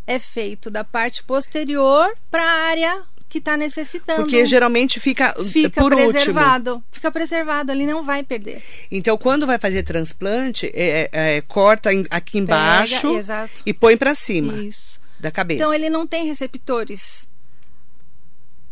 é 0.05 0.19
feito 0.19 0.69
da 0.69 0.83
parte 0.83 1.23
posterior 1.23 2.13
para 2.29 2.43
a 2.43 2.63
área 2.69 3.03
que 3.29 3.39
está 3.39 3.57
necessitando. 3.57 4.21
Porque 4.21 4.45
geralmente 4.45 4.99
fica, 4.99 5.33
fica 5.51 5.81
por 5.81 5.91
último. 5.93 6.11
preservado. 6.11 6.83
Fica 6.91 7.11
preservado, 7.11 7.71
ali 7.71 7.85
não 7.85 8.03
vai 8.03 8.21
perder. 8.23 8.61
Então, 8.91 9.17
quando 9.17 9.47
vai 9.47 9.57
fazer 9.57 9.81
transplante, 9.83 10.67
é- 10.73 11.09
é- 11.11 11.37
é, 11.37 11.41
corta 11.41 11.89
aqui 12.11 12.37
embaixo 12.37 13.07
Pega, 13.07 13.17
exato. 13.19 13.61
e 13.65 13.73
põe 13.73 13.97
pra 13.97 14.13
cima 14.13 14.53
Isso. 14.61 15.01
da 15.19 15.31
cabeça. 15.31 15.61
Então 15.61 15.73
ele 15.73 15.89
não 15.89 16.05
tem 16.05 16.27
receptores 16.27 17.27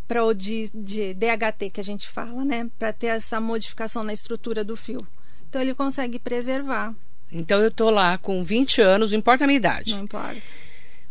para 0.07 0.23
o 0.25 0.33
de, 0.33 0.69
de 0.73 1.13
DHT 1.13 1.69
que 1.71 1.79
a 1.79 1.83
gente 1.83 2.07
fala, 2.07 2.43
né? 2.45 2.67
Para 2.77 2.91
ter 2.93 3.07
essa 3.07 3.39
modificação 3.39 4.03
na 4.03 4.11
estrutura 4.13 4.63
do 4.63 4.75
fio. 4.75 5.00
Então 5.50 5.61
ele 5.61 5.73
consegue 5.73 6.19
preservar, 6.19 6.93
Então, 7.31 7.61
eu 7.61 7.71
tô 7.71 7.89
lá 7.89 8.17
com 8.17 8.43
20 8.43 8.81
anos, 8.81 9.11
não 9.11 9.17
importa 9.17 9.45
a 9.45 9.47
minha 9.47 9.57
idade. 9.57 9.93
não 9.95 10.03
importa. 10.03 10.41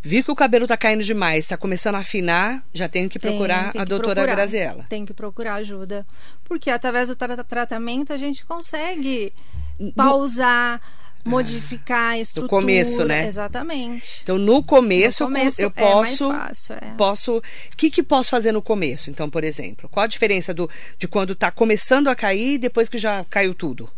Vi 0.02 0.22
que 0.22 0.30
o 0.30 0.34
cabelo 0.34 0.66
tá 0.66 0.76
caindo 0.76 1.02
demais, 1.04 1.46
tá 1.48 1.56
começando 1.56 1.96
a 1.96 1.98
afinar, 1.98 2.64
já 2.72 2.88
tenho 2.88 3.08
que 3.08 3.18
Tem- 3.18 3.30
procurar 3.30 3.70
tem 3.72 3.80
a 3.80 3.84
que 3.84 3.88
doutora 3.90 4.14
procurar. 4.14 4.34
Graziella. 4.34 4.86
Tem 4.88 5.04
que 5.04 5.12
procurar 5.12 5.54
ajuda. 5.56 6.06
Porque 6.44 6.70
através 6.70 7.08
do 7.08 7.14
tra- 7.16 7.44
tratamento 7.44 8.12
a 8.12 8.16
gente 8.16 8.44
consegue 8.46 9.32
pausar, 9.94 10.80
modificar 11.24 12.12
a 12.12 12.18
estrutura. 12.18 12.48
começo, 12.48 13.04
né? 13.04 13.26
Exatamente. 13.26 14.20
Então, 14.22 14.38
no 14.38 14.62
começo, 14.62 15.24
No 15.24 15.28
começo 15.28 15.60
eu 15.62 15.72
é 15.76 15.82
mais 15.94 16.16
posso. 16.18 16.30
fácil, 16.32 16.74
é. 16.76 16.94
Posso. 16.96 17.36
O 17.38 17.42
que, 17.76 17.90
que 17.90 18.02
posso 18.02 18.30
fazer 18.30 18.52
no 18.52 18.62
começo? 18.62 19.10
Então, 19.10 19.28
por 19.28 19.44
exemplo, 19.44 19.88
qual 19.90 20.04
a 20.04 20.06
diferença 20.06 20.54
do, 20.54 20.68
de 20.98 21.06
quando 21.06 21.34
tá 21.34 21.50
começando 21.50 22.08
a 22.08 22.14
cair 22.14 22.54
e 22.54 22.58
depois 22.58 22.88
que 22.88 22.98
já 22.98 23.24
caiu 23.28 23.54
tudo? 23.54 23.90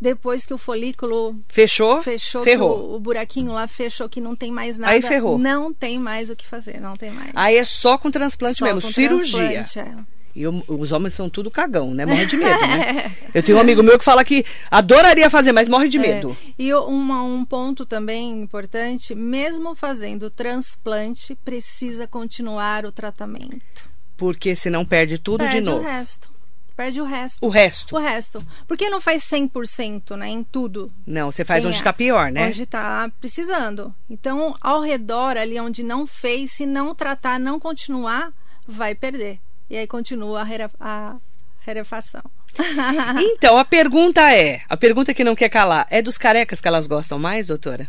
Depois 0.00 0.44
que 0.46 0.52
o 0.52 0.58
folículo 0.58 1.38
Fechou? 1.48 2.02
fechou, 2.02 2.42
Ferrou. 2.44 2.90
o, 2.92 2.94
o 2.96 3.00
buraquinho 3.00 3.52
lá 3.52 3.66
fechou, 3.66 4.08
que 4.08 4.20
não 4.20 4.34
tem 4.36 4.50
mais 4.50 4.78
nada. 4.78 4.92
Aí 4.92 5.00
ferrou. 5.00 5.38
Não 5.38 5.72
tem 5.72 5.98
mais 5.98 6.28
o 6.30 6.36
que 6.36 6.46
fazer, 6.46 6.80
não 6.80 6.96
tem 6.96 7.10
mais. 7.10 7.30
Aí 7.34 7.56
é 7.56 7.64
só 7.64 7.96
com 7.96 8.10
transplante 8.10 8.58
Só 8.58 8.64
mesmo, 8.66 8.82
com 8.82 8.88
cirurgia. 8.90 9.60
transplante, 9.62 9.78
é. 9.78 10.14
E 10.36 10.42
eu- 10.42 10.64
os 10.66 10.90
homens 10.90 11.14
são 11.14 11.30
tudo 11.30 11.48
cagão, 11.48 11.94
né? 11.94 12.04
Morre 12.04 12.26
de 12.26 12.36
medo, 12.36 12.60
né? 12.66 13.14
Eu 13.32 13.40
tenho 13.40 13.56
um 13.56 13.60
amigo 13.60 13.84
meu 13.84 13.96
que 13.96 14.04
fala 14.04 14.24
que 14.24 14.44
adoraria 14.68 15.30
fazer, 15.30 15.52
mas 15.52 15.68
morre 15.68 15.88
de 15.88 15.96
medo. 15.96 16.36
É. 16.48 16.52
E 16.58 16.74
uma- 16.74 17.22
um 17.22 17.44
ponto 17.44 17.86
também 17.86 18.42
importante, 18.42 19.14
mesmo 19.14 19.76
fazendo 19.76 20.28
transplante, 20.28 21.36
precisa 21.44 22.08
continuar 22.08 22.84
o 22.84 22.90
tratamento. 22.90 23.88
Porque 24.16 24.56
senão 24.56 24.84
perde 24.84 25.18
tudo 25.18 25.44
Perde 25.44 25.60
de 25.60 25.64
novo. 25.66 25.82
o 25.82 25.86
resto. 25.86 26.33
Perde 26.76 27.00
o 27.00 27.04
resto. 27.04 27.46
O 27.46 27.48
resto. 27.48 27.94
O 27.94 27.98
resto. 28.00 28.44
Porque 28.66 28.88
não 28.90 29.00
faz 29.00 29.22
100%, 29.24 30.16
né, 30.16 30.28
em 30.28 30.42
tudo. 30.42 30.92
Não, 31.06 31.30
você 31.30 31.44
faz 31.44 31.62
Tem 31.62 31.68
onde 31.70 31.80
a- 31.80 31.84
tá 31.84 31.92
pior, 31.92 32.32
né? 32.32 32.46
Onde 32.48 32.64
está 32.64 33.08
precisando. 33.20 33.94
Então, 34.10 34.54
ao 34.60 34.80
redor, 34.82 35.36
ali 35.36 35.58
onde 35.60 35.82
não 35.84 36.06
fez, 36.06 36.52
se 36.52 36.66
não 36.66 36.94
tratar, 36.94 37.38
não 37.38 37.60
continuar, 37.60 38.32
vai 38.66 38.94
perder. 38.94 39.38
E 39.70 39.76
aí 39.76 39.86
continua 39.86 40.40
a, 40.40 40.44
rere- 40.44 40.70
a 40.80 41.16
rerefação. 41.60 42.22
Então, 43.20 43.58
a 43.58 43.64
pergunta 43.64 44.20
é: 44.32 44.60
a 44.68 44.76
pergunta 44.76 45.12
que 45.14 45.24
não 45.24 45.34
quer 45.34 45.48
calar, 45.48 45.86
é 45.90 46.00
dos 46.02 46.16
carecas 46.18 46.60
que 46.60 46.68
elas 46.68 46.86
gostam 46.86 47.18
mais, 47.18 47.48
doutora? 47.48 47.88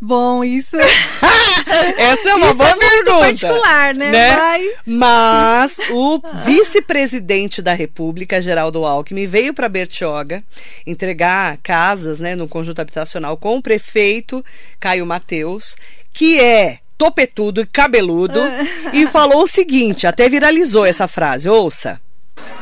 Bom, 0.00 0.44
isso 0.44 0.76
Essa 1.96 2.28
é 2.30 2.34
uma 2.34 2.46
Isso 2.48 2.54
boa 2.56 2.70
é 2.70 2.74
muito 2.76 2.90
pergunta. 2.90 3.18
particular, 3.26 3.94
né? 3.94 4.36
Mas- 4.36 4.72
Mas 4.86 5.80
o 5.90 6.20
vice-presidente 6.44 7.62
da 7.62 7.72
República, 7.72 8.40
Geraldo 8.40 8.84
Alckmin, 8.84 9.26
veio 9.26 9.54
para 9.54 9.68
Bertioga 9.68 10.42
entregar 10.86 11.56
casas 11.62 12.20
né, 12.20 12.36
no 12.36 12.46
conjunto 12.46 12.80
habitacional 12.80 13.36
com 13.36 13.56
o 13.56 13.62
prefeito 13.62 14.44
Caio 14.78 15.06
Mateus, 15.06 15.74
que 16.12 16.38
é 16.38 16.78
topetudo 16.98 17.62
e 17.62 17.66
cabeludo, 17.66 18.40
e 18.92 19.06
falou 19.06 19.42
o 19.44 19.48
seguinte, 19.48 20.06
até 20.06 20.28
viralizou 20.28 20.84
essa 20.84 21.08
frase, 21.08 21.48
ouça. 21.48 22.00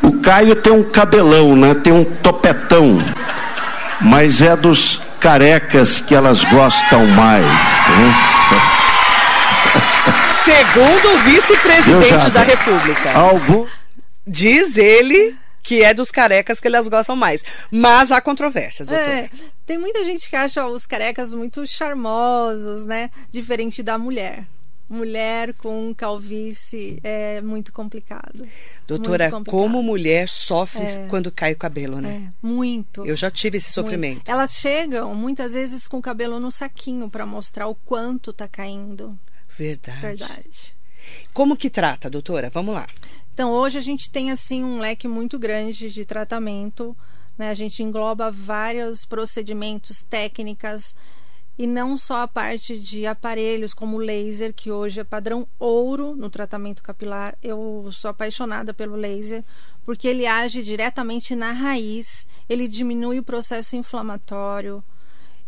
O 0.03 0.21
Caio 0.21 0.55
tem 0.57 0.73
um 0.73 0.85
cabelão, 0.85 1.57
né? 1.57 1.75
Tem 1.75 1.93
um 1.93 2.05
topetão. 2.05 2.97
Mas 4.01 4.41
é 4.43 4.55
dos 4.57 5.01
carecas 5.23 6.01
que 6.01 6.15
elas 6.15 6.43
gostam 6.45 7.07
mais. 7.07 7.47
Né? 7.47 8.13
Segundo 10.45 11.15
o 11.15 11.19
vice-presidente 11.19 12.31
da 12.31 12.43
República. 12.43 13.13
Algum... 13.13 13.67
Diz 14.27 14.77
ele 14.77 15.37
que 15.63 15.85
é 15.85 15.95
dos 15.95 16.11
carecas 16.11 16.59
que 16.59 16.67
elas 16.67 16.89
gostam 16.89 17.15
mais. 17.15 17.45
Mas 17.71 18.11
há 18.11 18.21
controvérsias, 18.21 18.89
doutor. 18.89 19.09
É, 19.09 19.31
tem 19.65 19.79
muita 19.79 20.05
gente 20.05 20.29
que 20.29 20.35
acha 20.35 20.67
os 20.67 20.87
carecas 20.87 21.33
muito 21.33 21.65
charmosos, 21.69 22.85
né? 22.85 23.09
Diferente 23.31 23.81
da 23.81 23.97
mulher. 23.97 24.45
Mulher 24.93 25.55
com 25.55 25.95
calvície 25.95 27.01
é 27.03 27.41
muito 27.41 27.73
complicado. 27.73 28.47
Doutora, 28.87 29.25
Muito 29.31 29.37
complicado. 29.39 29.51
como 29.63 29.83
mulher 29.83 30.29
sofre 30.29 30.83
É. 30.83 31.07
quando 31.09 31.33
cai 31.33 31.53
o 31.55 31.57
cabelo, 31.57 31.99
né? 31.99 32.31
É, 32.31 32.47
muito. 32.47 33.07
Eu 33.07 33.17
já 33.17 33.31
tive 33.31 33.57
esse 33.57 33.73
sofrimento. 33.73 34.17
Muito. 34.17 34.31
Elas 34.31 34.53
chegam 34.53 35.15
muitas 35.15 35.55
vezes 35.55 35.87
com 35.89 35.97
o 35.97 36.03
cabelo 36.03 36.39
no 36.39 36.51
saquinho 36.51 37.09
para 37.09 37.25
mostrar 37.25 37.69
o 37.69 37.75
quanto 37.75 38.35
tá 38.35 38.47
caindo. 38.47 39.19
Verdade. 39.57 40.01
Verdade. 40.01 40.77
Como 41.33 41.57
que 41.57 41.71
trata, 41.71 42.11
doutora? 42.11 42.51
Vamos 42.51 42.75
lá. 42.75 42.87
Então, 43.33 43.51
hoje 43.51 43.79
a 43.79 43.83
gente 43.83 44.11
tem 44.11 44.31
assim 44.31 44.63
um 44.63 44.79
leque 44.79 45.09
muito 45.09 45.39
grande 45.39 45.89
de 45.91 46.05
tratamento, 46.05 46.95
né? 47.39 47.49
A 47.49 47.55
gente 47.55 47.83
engloba 47.83 48.31
vários 48.31 49.07
procedimentos, 49.07 50.03
técnicas 50.03 50.95
e 51.63 51.67
não 51.69 51.97
só 51.97 52.23
a 52.23 52.27
parte 52.27 52.77
de 52.77 53.07
aparelhos 53.07 53.73
como 53.73 53.97
o 53.97 54.01
laser, 54.01 54.53
que 54.53 54.73
hoje 54.73 54.99
é 54.99 55.05
padrão 55.05 55.47
ouro 55.61 56.13
no 56.17 56.29
tratamento 56.29 56.83
capilar. 56.83 57.39
Eu 57.41 57.89
sou 57.93 58.11
apaixonada 58.11 58.75
pelo 58.75 58.97
laser 58.97 59.45
porque 59.87 60.09
ele 60.09 60.27
age 60.27 60.61
diretamente 60.61 61.37
na 61.37 61.53
raiz, 61.53 62.27
ele 62.49 62.67
diminui 62.67 63.21
o 63.21 63.23
processo 63.23 63.77
inflamatório, 63.77 64.83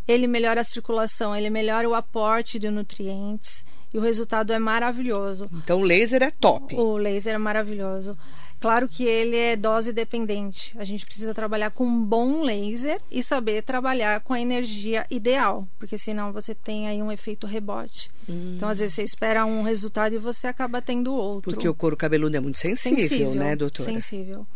ele 0.07 0.29
melhora 0.29 0.61
a 0.61 0.65
circulação, 0.65 1.35
ele 1.35 1.51
melhora 1.51 1.89
o 1.89 1.95
aporte 1.95 2.61
de 2.61 2.71
nutrientes 2.71 3.67
e 3.93 3.99
o 3.99 4.01
resultado 4.01 4.53
é 4.53 4.59
maravilhoso. 4.61 5.51
Então, 5.53 5.81
o 5.81 5.85
laser 5.85 6.23
é 6.23 6.31
top. 6.31 6.77
O 6.77 6.97
laser 6.97 7.35
é 7.35 7.39
maravilhoso. 7.39 8.17
Claro 8.65 8.89
que 8.89 9.05
ele 9.05 9.37
é 9.37 9.57
dose 9.57 9.93
dependente. 9.93 10.75
A 10.79 10.85
gente 10.85 11.05
precisa 11.05 11.35
trabalhar 11.35 11.71
com 11.71 11.85
um 11.85 12.03
bom 12.03 12.41
laser 12.41 12.99
e 13.11 13.23
saber 13.23 13.63
trabalhar 13.63 14.21
com 14.21 14.33
a 14.33 14.41
energia 14.41 15.07
ideal, 15.11 15.69
porque 15.79 15.99
senão 15.99 16.33
você 16.33 16.55
tem 16.55 16.89
aí 16.89 17.03
um 17.03 17.13
efeito 17.13 17.47
rebote. 17.47 18.11
Então, 18.27 18.67
às 18.71 18.79
vezes 18.79 18.95
você 18.95 19.03
espera 19.03 19.45
um 19.45 19.61
resultado 19.65 20.15
e 20.15 20.19
você 20.19 20.47
acaba 20.47 20.81
tendo 20.81 21.13
outro. 21.13 21.53
Porque 21.53 21.69
o 21.69 21.75
couro 21.75 21.95
cabeludo 21.95 22.39
é 22.39 22.41
muito 22.41 22.59
sensível, 22.59 23.35
né, 23.35 23.55
doutora? 23.55 23.87
Sensível. 23.87 24.47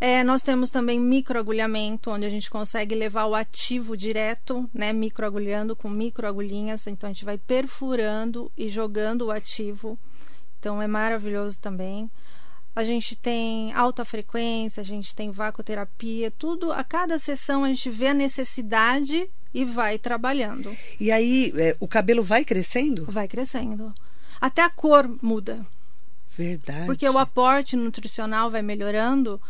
É, 0.00 0.24
nós 0.24 0.40
temos 0.40 0.70
também 0.70 0.98
microagulhamento, 0.98 2.10
onde 2.10 2.24
a 2.24 2.30
gente 2.30 2.48
consegue 2.48 2.94
levar 2.94 3.26
o 3.26 3.34
ativo 3.34 3.98
direto, 3.98 4.66
né, 4.72 4.94
microagulhando 4.94 5.76
com 5.76 5.90
microagulhinhas. 5.90 6.86
Então 6.86 7.10
a 7.10 7.12
gente 7.12 7.26
vai 7.26 7.36
perfurando 7.36 8.50
e 8.56 8.66
jogando 8.66 9.26
o 9.26 9.30
ativo. 9.30 9.98
Então 10.58 10.80
é 10.80 10.86
maravilhoso 10.86 11.60
também. 11.60 12.10
A 12.76 12.84
gente 12.84 13.16
tem 13.16 13.72
alta 13.72 14.04
frequência, 14.04 14.82
a 14.82 14.84
gente 14.84 15.14
tem 15.14 15.30
vacoterapia, 15.30 16.30
tudo. 16.30 16.70
A 16.70 16.84
cada 16.84 17.18
sessão 17.18 17.64
a 17.64 17.68
gente 17.68 17.88
vê 17.88 18.08
a 18.08 18.14
necessidade 18.14 19.26
e 19.54 19.64
vai 19.64 19.98
trabalhando. 19.98 20.76
E 21.00 21.10
aí, 21.10 21.54
é, 21.56 21.74
o 21.80 21.88
cabelo 21.88 22.22
vai 22.22 22.44
crescendo? 22.44 23.06
Vai 23.06 23.26
crescendo. 23.26 23.94
Até 24.38 24.62
a 24.62 24.68
cor 24.68 25.10
muda. 25.22 25.66
Verdade. 26.36 26.84
Porque 26.84 27.08
o 27.08 27.16
aporte 27.16 27.76
nutricional 27.76 28.50
vai 28.50 28.60
melhorando 28.60 29.40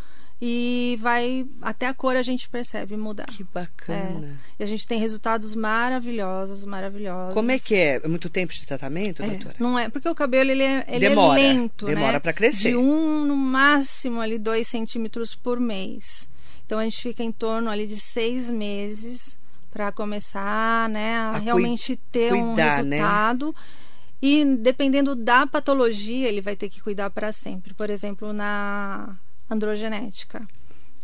e 0.41 0.99
vai 1.01 1.47
até 1.63 1.87
a 1.87 1.95
cor 1.95 2.15
a 2.17 2.23
gente 2.23 2.49
percebe 2.49 2.97
mudar. 2.97 3.25
Que 3.27 3.43
bacana. 3.45 4.39
É. 4.59 4.61
E 4.61 4.65
a 4.65 4.67
gente 4.67 4.87
tem 4.87 4.99
resultados 4.99 5.55
maravilhosos, 5.55 6.65
maravilhosos. 6.65 7.33
Como 7.35 7.51
é 7.51 7.59
que 7.59 7.75
é? 7.75 8.01
É 8.05 8.09
muito 8.09 8.29
tempo 8.29 8.53
de 8.53 8.67
tratamento, 8.67 9.23
É, 9.23 9.29
doutora? 9.29 9.55
não 9.59 9.79
é 9.79 9.89
porque 9.89 10.09
o 10.09 10.15
cabelo 10.15 10.51
ele 10.51 10.63
é, 10.63 10.85
ele 10.89 11.09
Demora. 11.09 11.41
é 11.41 11.43
lento, 11.43 11.87
Demora 11.87 12.13
né? 12.13 12.21
pra 12.21 12.33
crescer. 12.35 12.71
De 12.71 12.77
um 12.77 13.25
no 13.25 13.37
máximo 13.37 14.21
ali 14.21 14.39
dois 14.39 14.67
centímetros 14.69 15.35
por 15.35 15.59
mês. 15.59 16.29
Então 16.67 16.79
a 16.79 16.85
gente 16.85 17.01
fica 17.01 17.23
em 17.23 17.33
torno 17.33 17.71
ali 17.71 17.87
de 17.87 17.99
seis 17.99 18.51
meses 18.51 19.39
para 19.73 19.93
começar, 19.93 20.89
né, 20.89 21.17
a, 21.17 21.29
A 21.31 21.39
realmente 21.39 21.97
ter 22.11 22.33
um 22.35 22.49
cuidar, 22.49 22.83
né? 22.83 22.97
resultado. 22.97 23.55
E 24.23 24.45
dependendo 24.57 25.15
da 25.15 25.47
patologia, 25.47 26.27
ele 26.29 26.41
vai 26.41 26.57
ter 26.57 26.69
que 26.69 26.81
cuidar 26.81 27.11
para 27.11 27.31
sempre. 27.33 27.73
Por 27.75 27.89
exemplo, 27.91 28.33
na 28.33 29.15
androgenética, 29.51 30.41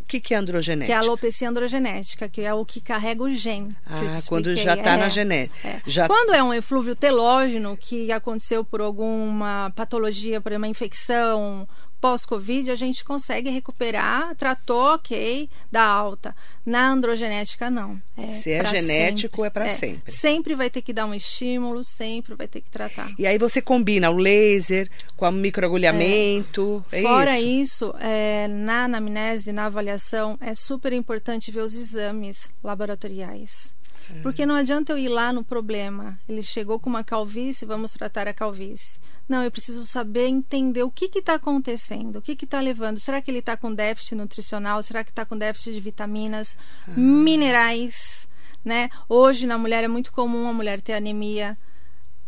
O 0.01 0.05
que, 0.05 0.19
que 0.19 0.33
é 0.33 0.37
que 0.37 0.41
androgenética? 0.41 0.93
é 0.93 0.95
a 0.95 0.99
alopecia 0.99 1.49
androgenética, 1.49 2.27
que 2.29 2.41
é 2.41 2.53
o 2.53 2.65
que 2.65 2.79
carrega 2.81 3.23
o 3.23 3.29
gene. 3.33 3.75
que 3.85 3.93
Ah, 3.93 4.21
quando 4.27 4.53
já 4.55 4.75
está 4.75 4.91
É. 4.93 4.97
na 4.97 5.09
genética. 5.09 5.67
É. 5.67 5.81
Já... 5.87 6.07
Quando 6.07 6.33
é 6.33 6.43
um 6.43 6.53
eflúvio 6.53 6.95
telógeno 6.95 7.75
que 7.77 8.11
aconteceu 8.11 8.63
por 8.65 8.81
alguma 8.81 9.71
patologia, 9.75 10.39
por 10.41 10.51
uma 10.51 10.67
infecção 10.67 11.67
pós-Covid, 12.03 12.69
a 12.69 12.75
gente 12.75 13.01
consegue 13.05 13.49
recuperar, 13.49 14.35
tratou, 14.35 14.95
ok, 14.95 15.49
dá 15.71 15.85
alta. 15.85 16.35
Na 16.65 16.89
androgenética, 16.89 17.69
não. 17.69 17.97
Se 18.29 18.51
é 18.51 18.65
genético, 18.65 19.37
sempre. 19.37 19.47
é 19.47 19.49
pra 19.49 19.69
sempre. 19.69 20.11
Sempre 20.11 20.53
vai 20.53 20.69
ter 20.69 20.81
que 20.81 20.91
dar 20.91 21.05
um 21.05 21.13
estímulo, 21.13 21.81
sempre 21.81 22.35
vai 22.35 22.45
ter 22.45 22.59
que 22.59 22.69
tratar. 22.69 23.09
E 23.17 23.25
aí 23.25 23.37
você 23.37 23.61
combina 23.61 24.09
o 24.09 24.17
laser 24.17 24.89
com 25.15 25.29
o 25.29 25.31
microagulhamento. 25.31 26.83
É, 26.91 27.01
Fora 27.01 27.39
isso. 27.39 27.85
isso, 27.85 27.95
é, 28.01 28.49
na 28.49 28.83
anamnese, 28.83 29.53
na 29.53 29.67
avaliação, 29.67 30.37
é 30.41 30.53
super 30.53 30.91
importante 30.91 31.51
ver 31.51 31.61
os 31.61 31.73
exames 31.73 32.49
laboratoriais. 32.61 33.73
É. 34.09 34.21
Porque 34.21 34.45
não 34.45 34.55
adianta 34.55 34.91
eu 34.91 34.97
ir 34.97 35.09
lá 35.09 35.31
no 35.31 35.43
problema. 35.43 36.19
Ele 36.27 36.43
chegou 36.43 36.79
com 36.79 36.89
uma 36.89 37.03
calvície, 37.03 37.65
vamos 37.65 37.93
tratar 37.93 38.27
a 38.27 38.33
calvície. 38.33 38.99
Não, 39.27 39.43
eu 39.43 39.51
preciso 39.51 39.83
saber 39.83 40.27
entender 40.27 40.83
o 40.83 40.91
que 40.91 41.05
está 41.17 41.35
acontecendo, 41.35 42.17
o 42.17 42.21
que 42.21 42.33
está 42.33 42.59
levando. 42.59 42.99
Será 42.99 43.21
que 43.21 43.31
ele 43.31 43.39
está 43.39 43.55
com 43.55 43.73
déficit 43.73 44.15
nutricional? 44.15 44.81
Será 44.83 45.03
que 45.03 45.09
está 45.11 45.25
com 45.25 45.37
déficit 45.37 45.73
de 45.73 45.79
vitaminas, 45.79 46.57
Ah. 46.87 46.91
minerais? 46.95 48.27
Né? 48.63 48.89
Hoje, 49.09 49.45
na 49.45 49.57
mulher, 49.57 49.83
é 49.83 49.87
muito 49.89 50.11
comum 50.11 50.47
a 50.47 50.53
mulher 50.53 50.81
ter 50.81 50.93
anemia 50.93 51.57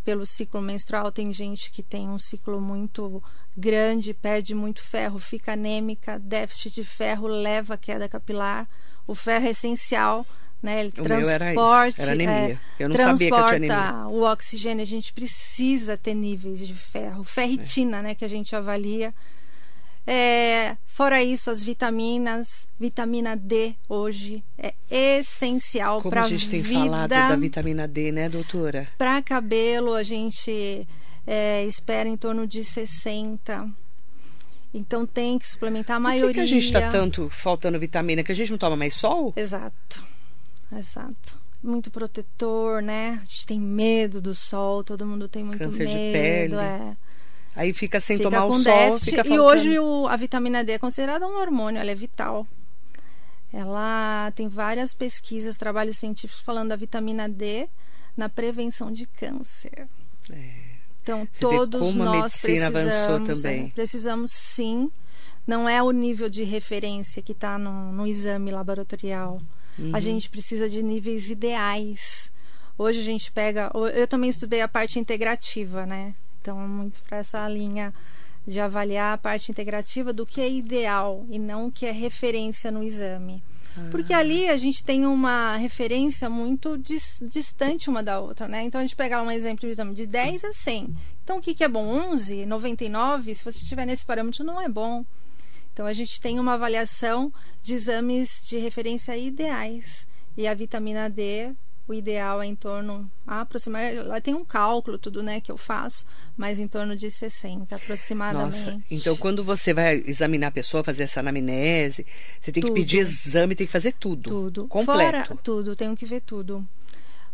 pelo 0.03 0.25
ciclo 0.25 0.62
menstrual. 0.62 1.12
Tem 1.12 1.32
gente 1.32 1.72
que 1.72 1.82
tem 1.82 2.10
um 2.10 2.20
ciclo 2.20 2.60
muito 2.60 3.24
grande, 3.58 4.13
perde 4.13 4.53
muito 4.53 4.82
ferro, 4.82 5.17
fica 5.17 5.53
anêmica. 5.53 6.20
Déficit 6.20 6.75
de 6.75 6.84
ferro 6.84 7.27
leva 7.27 7.75
à 7.75 7.77
queda 7.77 8.08
capilar. 8.10 8.67
O 9.08 9.15
ferro 9.15 9.48
é 9.48 9.51
essencial. 9.51 10.25
Né? 10.63 10.79
Ele 10.81 10.93
O 10.97 11.03
meu 11.03 11.15
era 11.17 11.21
isso, 11.21 11.38
transporte, 11.38 12.01
era 12.01 12.12
anemia. 12.13 12.59
é, 12.79 12.83
Eu 12.83 12.89
não 12.89 12.97
sabia 12.97 13.17
que 13.17 13.24
eu 13.35 13.45
tinha 13.45 13.59
transporta 13.59 13.75
anemia. 13.75 14.07
o 14.07 14.24
oxigênio. 14.24 14.81
A 14.81 14.85
gente 14.85 15.13
precisa 15.13 15.95
ter 15.97 16.13
níveis 16.15 16.65
de 16.65 16.74
ferro. 16.74 17.24
Ferritina, 17.24 18.01
né? 18.01 18.15
Que 18.15 18.25
a 18.25 18.27
gente 18.27 18.55
avalia. 18.55 19.13
É, 20.07 20.77
fora 20.85 21.24
isso, 21.24 21.50
as 21.50 21.63
vitaminas, 21.63 22.67
vitamina 22.79 23.35
D 23.35 23.74
hoje 23.89 24.43
é 24.55 24.75
essencial 24.89 26.00
para 26.00 26.21
a 26.25 26.27
gente 26.29 26.47
tem 26.47 26.62
vida, 26.62 26.79
falado 26.79 27.09
da 27.09 27.35
vitamina 27.35 27.88
D, 27.88 28.12
né, 28.12 28.29
doutora? 28.29 28.88
Para 29.00 29.19
cabelo, 29.24 29.95
a 29.95 30.03
gente 30.03 30.88
é, 31.25 31.63
espera 31.65 32.07
em 32.07 32.15
torno 32.15 32.45
de 32.45 32.63
60. 32.63 33.67
Então 34.75 35.07
tem 35.07 35.39
que 35.39 35.47
suplementar 35.47 35.95
a 35.97 36.00
Por 36.00 36.03
maioria. 36.03 36.27
que, 36.27 36.33
que 36.35 36.39
a 36.41 36.45
gente 36.45 36.65
está 36.65 36.91
tanto 36.91 37.27
faltando 37.31 37.79
vitamina? 37.79 38.24
Que 38.24 38.31
a 38.31 38.35
gente 38.35 38.51
não 38.51 38.57
toma 38.59 38.75
mais 38.75 38.93
sol? 38.93 39.33
Exato. 39.35 40.05
Exato. 40.72 41.39
Muito 41.63 41.89
protetor, 41.89 42.81
né? 42.81 43.19
A 43.22 43.25
gente 43.25 43.45
tem 43.48 43.60
medo 43.60 44.22
do 44.22 44.36
sol, 44.36 44.83
todo 44.83 45.05
mundo 45.05 45.27
tem 45.27 45.44
muito 45.44 45.59
Câncer 45.63 45.87
de 45.87 45.94
medo. 45.94 46.11
pele. 46.13 46.55
É. 46.55 46.98
Aí 47.55 47.74
fica 47.74 48.00
sem 48.01 48.18
Fica 48.18 48.29
tomar 48.29 48.46
o 48.46 48.53
sol, 48.61 49.00
fica 49.00 49.22
E 49.22 49.24
faltando. 49.24 49.44
hoje 49.44 49.79
o- 49.79 50.07
a 50.07 50.16
vitamina 50.16 50.63
D 50.63 50.74
é 50.74 50.77
considerada 50.79 51.25
um 51.25 51.37
hormônio, 51.39 51.79
ela 51.79 51.89
é 51.89 51.96
vital. 51.96 52.46
Ela 53.53 54.31
tem 54.35 54.48
várias 54.48 54.94
pesquisas, 54.94 55.55
trabalhos 55.55 55.98
científicos 55.98 56.44
falando 56.44 56.70
da 56.70 56.75
vitamina 56.75 57.29
D 57.29 57.70
na 58.18 58.27
prevenção 58.27 58.92
de 58.92 59.05
câncer. 59.05 59.87
Então, 61.01 61.20
É. 61.22 61.27
Você 61.31 61.46
vê 61.48 61.55
todos 61.55 61.96
nós 61.96 62.37
precisamos, 62.42 62.75
avançou 62.75 63.20
também. 63.22 63.66
é, 63.68 63.74
precisamos 63.74 64.31
sim. 64.31 64.92
Não 65.48 65.70
é 65.70 65.81
o 65.81 65.92
nível 65.92 66.27
de 66.29 66.44
referência 66.44 67.22
que 67.22 67.31
está 67.31 67.57
no, 67.57 67.92
no 67.92 68.07
exame 68.07 68.51
laboratorial. 68.51 69.39
Uhum. 69.77 69.92
A 69.94 70.00
gente 70.00 70.29
precisa 70.29 70.70
de 70.70 70.81
níveis 70.83 71.29
ideais. 71.29 72.31
Hoje 72.77 73.00
a 73.00 73.03
gente 73.03 73.31
pega. 73.31 73.72
Eu 73.94 74.07
também 74.07 74.29
estudei 74.29 74.61
a 74.61 74.68
parte 74.68 75.00
integrativa, 75.00 75.85
né? 75.85 76.14
Então, 76.42 76.61
é 76.61 76.68
muito 76.68 77.01
para 77.03 77.18
essa 77.18 77.48
linha 77.50 77.94
de 78.48 78.59
avaliar 78.59 79.14
a 79.14 79.18
parte 79.18 79.50
integrativa 79.51 80.14
do 80.14 80.25
que 80.25 80.40
é 80.40 80.50
ideal 80.50 81.25
e 81.31 81.40
não 81.40 81.68
o 81.68 81.72
que 81.72 81.85
é 81.85 81.92
referência 81.92 82.70
no 82.70 82.83
exame. 82.83 83.42
Porque 83.92 84.14
Ah. 84.14 84.20
ali 84.20 84.48
a 84.48 84.55
gente 84.55 84.83
tem 84.83 85.05
uma 85.05 85.57
referência 85.57 86.29
muito 86.29 86.77
dis- 86.77 87.20
distante 87.24 87.90
uma 87.90 88.01
da 88.03 88.20
outra, 88.20 88.48
né? 88.48 88.64
Então 88.64 88.79
a 88.79 88.83
gente 88.83 88.96
pegar 88.96 89.22
um 89.24 89.31
exemplo 89.31 89.68
do 89.68 89.72
exame 89.72 89.96
de 89.96 90.05
10 90.05 90.44
a 90.46 90.53
100. 90.53 90.96
Então 91.24 91.38
o 91.40 91.42
que, 91.42 91.53
que 91.55 91.64
é 91.64 91.68
bom? 91.68 91.85
11, 92.11 92.46
99, 92.46 93.33
se 93.35 93.44
você 93.44 93.57
estiver 93.57 93.85
nesse 93.85 94.05
parâmetro, 94.05 94.44
não 94.46 94.61
é 94.61 94.70
bom. 94.70 95.03
Então 95.75 95.85
a 95.85 95.92
gente 95.92 96.22
tem 96.22 96.40
uma 96.40 96.53
avaliação 96.53 97.33
de 97.61 97.74
exames 97.74 98.46
de 98.48 98.57
referência 98.57 99.18
ideais. 99.18 100.07
E 100.38 100.48
a 100.48 100.53
vitamina 100.53 101.09
D, 101.09 101.51
o 101.85 101.94
ideal 101.94 102.42
é 102.42 102.46
em 102.46 102.55
torno 102.55 103.11
aproximadamente, 103.27 104.07
lá 104.07 104.22
tem 104.22 104.33
um 104.33 104.46
cálculo 104.46 104.98
tudo, 104.98 105.22
né, 105.22 105.42
que 105.42 105.51
eu 105.51 105.57
faço, 105.57 106.05
mas 106.38 106.61
em 106.61 106.68
torno 106.68 106.96
de 106.96 107.11
60 107.11 107.75
aproximadamente. 107.75 108.57
Nossa, 108.57 108.81
então 108.90 109.18
quando 109.18 109.44
você 109.44 109.74
vai 109.74 110.01
examinar 110.05 110.48
a 110.48 110.51
pessoa, 110.51 110.81
fazer 110.81 111.03
essa 111.03 111.20
anamnese, 111.20 112.05
você 112.40 112.53
tem 112.53 112.64
que 112.64 112.70
Tudo. 112.70 112.77
pedir 112.77 113.00
exame, 113.00 113.53
tem 113.53 113.68
que 113.68 113.74
fazer 113.74 113.92
tudo. 113.92 114.29
Tudo. 114.29 114.68
Completo. 114.70 115.27
Fora 115.27 115.40
tudo, 115.44 115.75
tenho 115.75 115.94
que 115.94 116.05
ver 116.05 116.22
tudo. 116.22 116.66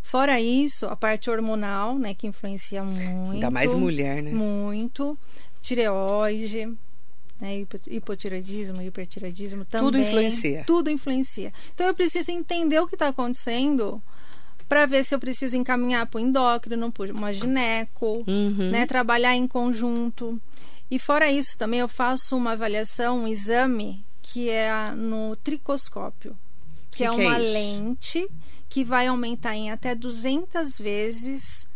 Fora 0.02 0.40
isso, 0.40 0.86
a 0.86 0.96
parte 0.96 1.30
hormonal, 1.30 1.96
né, 1.96 2.12
que 2.12 2.26
influencia 2.26 2.82
muito. 2.82 3.34
Ainda 3.34 3.52
mais 3.52 3.72
mulher, 3.72 4.20
né? 4.20 4.32
Muito. 4.32 5.16
Tireoide, 5.60 6.76
né, 7.42 7.58
hipo- 7.58 7.80
hipotireoidismo, 7.88 8.80
hipertireoidismo 8.80 9.64
também. 9.64 9.84
Tudo 9.86 9.98
influencia. 9.98 10.62
Tudo 10.64 10.88
influencia. 10.90 11.52
Então 11.74 11.86
eu 11.88 11.94
preciso 11.94 12.30
entender 12.30 12.78
o 12.80 12.86
que 12.86 12.94
está 12.94 13.08
acontecendo 13.08 14.00
para 14.68 14.86
ver 14.86 15.04
se 15.04 15.12
eu 15.14 15.18
preciso 15.18 15.56
encaminhar 15.56 16.06
para 16.06 16.18
o 16.18 16.20
endócrino, 16.20 16.90
para 16.92 17.12
uma 17.12 17.32
gineco, 17.34 18.22
Uhum. 18.28 18.70
né, 18.70 18.86
trabalhar 18.86 19.34
em 19.34 19.46
conjunto. 19.48 20.40
E 20.90 20.98
fora 21.00 21.30
isso, 21.30 21.58
também 21.58 21.80
eu 21.80 21.88
faço 21.88 22.36
uma 22.36 22.52
avaliação, 22.52 23.24
um 23.24 23.26
exame 23.28 24.04
que 24.22 24.48
é 24.48 24.92
no 24.92 25.34
tricoscópio, 25.36 26.36
que, 26.92 26.98
Que 26.98 27.04
é 27.04 27.10
que 27.10 27.20
é 27.22 27.26
uma 27.26 27.36
lente 27.38 28.28
que 28.68 28.84
vai 28.84 29.08
aumentar 29.08 29.54
em 29.56 29.70
até 29.70 29.94
200 29.94 30.78
vezes 30.78 31.66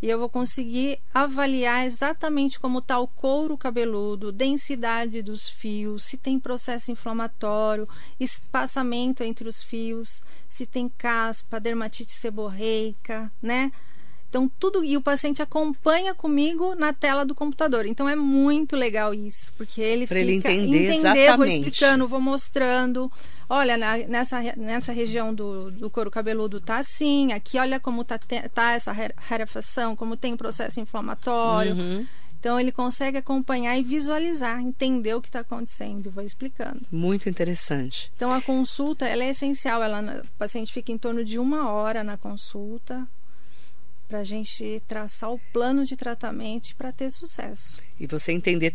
e 0.00 0.08
eu 0.08 0.18
vou 0.18 0.28
conseguir 0.28 0.98
avaliar 1.12 1.86
exatamente 1.86 2.60
como 2.60 2.78
está 2.78 2.98
o 2.98 3.08
couro 3.08 3.56
cabeludo, 3.56 4.32
densidade 4.32 5.22
dos 5.22 5.48
fios, 5.48 6.04
se 6.04 6.16
tem 6.16 6.38
processo 6.38 6.90
inflamatório, 6.90 7.88
espaçamento 8.18 9.22
entre 9.22 9.48
os 9.48 9.62
fios, 9.62 10.22
se 10.48 10.66
tem 10.66 10.88
caspa, 10.88 11.60
dermatite 11.60 12.12
seborreica, 12.12 13.32
né? 13.40 13.72
Então, 14.36 14.50
tudo. 14.60 14.84
E 14.84 14.96
o 14.96 15.00
paciente 15.00 15.40
acompanha 15.40 16.14
comigo 16.14 16.74
na 16.74 16.92
tela 16.92 17.24
do 17.24 17.34
computador. 17.34 17.86
Então, 17.86 18.06
é 18.08 18.14
muito 18.14 18.76
legal 18.76 19.14
isso, 19.14 19.50
porque 19.56 19.80
ele 19.80 20.06
Pra 20.06 20.16
fica. 20.18 20.28
ele 20.28 20.36
entender 20.36 20.88
vou 20.90 20.98
exatamente. 20.98 21.56
explicando, 21.56 22.06
vou 22.06 22.20
mostrando. 22.20 23.10
Olha, 23.48 23.76
na- 23.78 23.96
nessa, 23.98 24.42
nessa 24.56 24.92
região 24.92 25.32
do, 25.34 25.70
do 25.70 25.88
couro 25.88 26.10
cabeludo 26.10 26.60
tá 26.60 26.78
assim. 26.78 27.32
Aqui, 27.32 27.58
olha 27.58 27.80
como 27.80 28.04
tá, 28.04 28.18
tá 28.52 28.72
essa 28.72 28.92
ra- 28.92 29.12
rarefação, 29.16 29.96
como 29.96 30.16
tem 30.16 30.36
processo 30.36 30.80
inflamatório. 30.80 31.74
Uhum. 31.74 32.06
Então, 32.38 32.60
ele 32.60 32.70
consegue 32.70 33.16
acompanhar 33.16 33.76
e 33.78 33.82
visualizar, 33.82 34.60
entender 34.60 35.14
o 35.14 35.20
que 35.22 35.28
está 35.28 35.40
acontecendo. 35.40 36.06
E 36.06 36.10
vou 36.10 36.22
explicando. 36.22 36.82
Muito 36.92 37.28
interessante. 37.28 38.12
Então, 38.14 38.30
a 38.32 38.42
consulta 38.42 39.06
ela 39.06 39.24
é 39.24 39.30
essencial. 39.30 39.82
Ela, 39.82 40.22
o 40.24 40.38
paciente 40.38 40.72
fica 40.72 40.92
em 40.92 40.98
torno 40.98 41.24
de 41.24 41.38
uma 41.38 41.70
hora 41.70 42.04
na 42.04 42.16
consulta 42.18 43.08
para 44.08 44.20
a 44.20 44.24
gente 44.24 44.82
traçar 44.86 45.32
o 45.32 45.40
plano 45.52 45.84
de 45.84 45.96
tratamento 45.96 46.74
para 46.76 46.92
ter 46.92 47.10
sucesso. 47.10 47.80
E 47.98 48.06
você 48.06 48.32
entender 48.32 48.74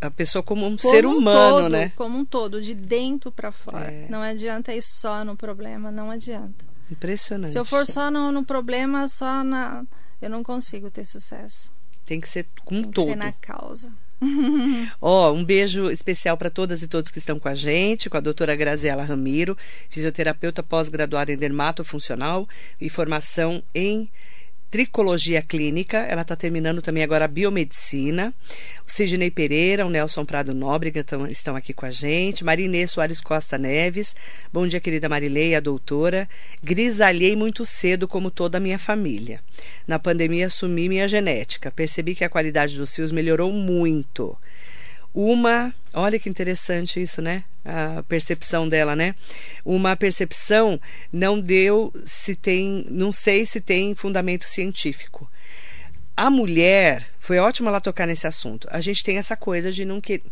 a 0.00 0.10
pessoa 0.10 0.42
como 0.42 0.66
um 0.66 0.76
Como 0.76 0.94
ser 0.94 1.06
um 1.06 1.16
humano, 1.16 1.56
todo, 1.56 1.68
né? 1.70 1.92
Como 1.96 2.18
um 2.18 2.24
todo, 2.24 2.60
de 2.60 2.74
dentro 2.74 3.32
para 3.32 3.50
fora. 3.50 3.90
É. 3.90 4.06
Não 4.08 4.20
adianta 4.20 4.74
ir 4.74 4.82
só 4.82 5.24
no 5.24 5.36
problema, 5.36 5.90
não 5.90 6.10
adianta. 6.10 6.64
Impressionante. 6.90 7.52
Se 7.52 7.58
eu 7.58 7.64
for 7.64 7.86
só 7.86 8.10
no, 8.10 8.32
no 8.32 8.44
problema, 8.44 9.06
só 9.08 9.44
na. 9.44 9.84
Eu 10.20 10.28
não 10.28 10.42
consigo 10.42 10.90
ter 10.90 11.04
sucesso. 11.04 11.72
Tem 12.04 12.20
que 12.20 12.28
ser 12.28 12.46
com 12.64 12.74
Tem 12.76 12.84
que 12.84 12.90
todo. 12.90 13.06
ser 13.06 13.16
na 13.16 13.32
causa. 13.32 13.92
Ó, 15.00 15.32
um 15.32 15.44
beijo 15.44 15.90
especial 15.90 16.36
para 16.36 16.50
todas 16.50 16.82
e 16.82 16.88
todos 16.88 17.10
que 17.10 17.18
estão 17.18 17.38
com 17.38 17.48
a 17.48 17.54
gente, 17.54 18.10
com 18.10 18.18
a 18.18 18.20
doutora 18.20 18.54
Graziela 18.54 19.02
Ramiro, 19.02 19.56
fisioterapeuta 19.88 20.62
pós-graduada 20.62 21.32
em 21.32 21.36
dermatofuncional 21.36 22.46
e 22.78 22.90
formação 22.90 23.62
em 23.74 24.10
tricologia 24.70 25.42
clínica. 25.42 25.98
Ela 25.98 26.22
está 26.22 26.36
terminando 26.36 26.80
também 26.80 27.02
agora 27.02 27.24
a 27.24 27.28
biomedicina. 27.28 28.32
O 28.86 28.90
Sidney 28.90 29.30
Pereira, 29.30 29.84
o 29.84 29.90
Nelson 29.90 30.24
Prado 30.24 30.54
Nóbrega 30.54 31.02
tão, 31.02 31.26
estão 31.26 31.56
aqui 31.56 31.72
com 31.72 31.86
a 31.86 31.90
gente. 31.90 32.44
Marinê 32.44 32.86
Soares 32.86 33.20
Costa 33.20 33.58
Neves. 33.58 34.14
Bom 34.52 34.66
dia, 34.66 34.80
querida 34.80 35.08
Marilei, 35.08 35.54
a 35.54 35.60
doutora. 35.60 36.28
Grisalhei 36.62 37.34
muito 37.34 37.64
cedo, 37.64 38.06
como 38.06 38.30
toda 38.30 38.58
a 38.58 38.60
minha 38.60 38.78
família. 38.78 39.40
Na 39.86 39.98
pandemia, 39.98 40.46
assumi 40.46 40.88
minha 40.88 41.08
genética. 41.08 41.70
Percebi 41.70 42.14
que 42.14 42.24
a 42.24 42.28
qualidade 42.28 42.76
dos 42.76 42.94
fios 42.94 43.10
melhorou 43.10 43.52
muito. 43.52 44.36
Uma, 45.12 45.74
olha 45.92 46.18
que 46.18 46.28
interessante 46.28 47.02
isso, 47.02 47.20
né? 47.20 47.44
A 47.64 48.02
percepção 48.04 48.68
dela, 48.68 48.94
né? 48.94 49.14
Uma 49.64 49.96
percepção 49.96 50.80
não 51.12 51.40
deu 51.40 51.92
se 52.04 52.34
tem, 52.34 52.86
não 52.88 53.12
sei 53.12 53.44
se 53.44 53.60
tem 53.60 53.94
fundamento 53.94 54.48
científico. 54.48 55.30
A 56.16 56.30
mulher, 56.30 57.08
foi 57.18 57.38
ótimo 57.38 57.68
ela 57.68 57.80
tocar 57.80 58.06
nesse 58.06 58.26
assunto. 58.26 58.68
A 58.70 58.80
gente 58.80 59.02
tem 59.02 59.18
essa 59.18 59.36
coisa 59.36 59.72
de 59.72 59.84
não 59.84 60.00
que 60.00 60.22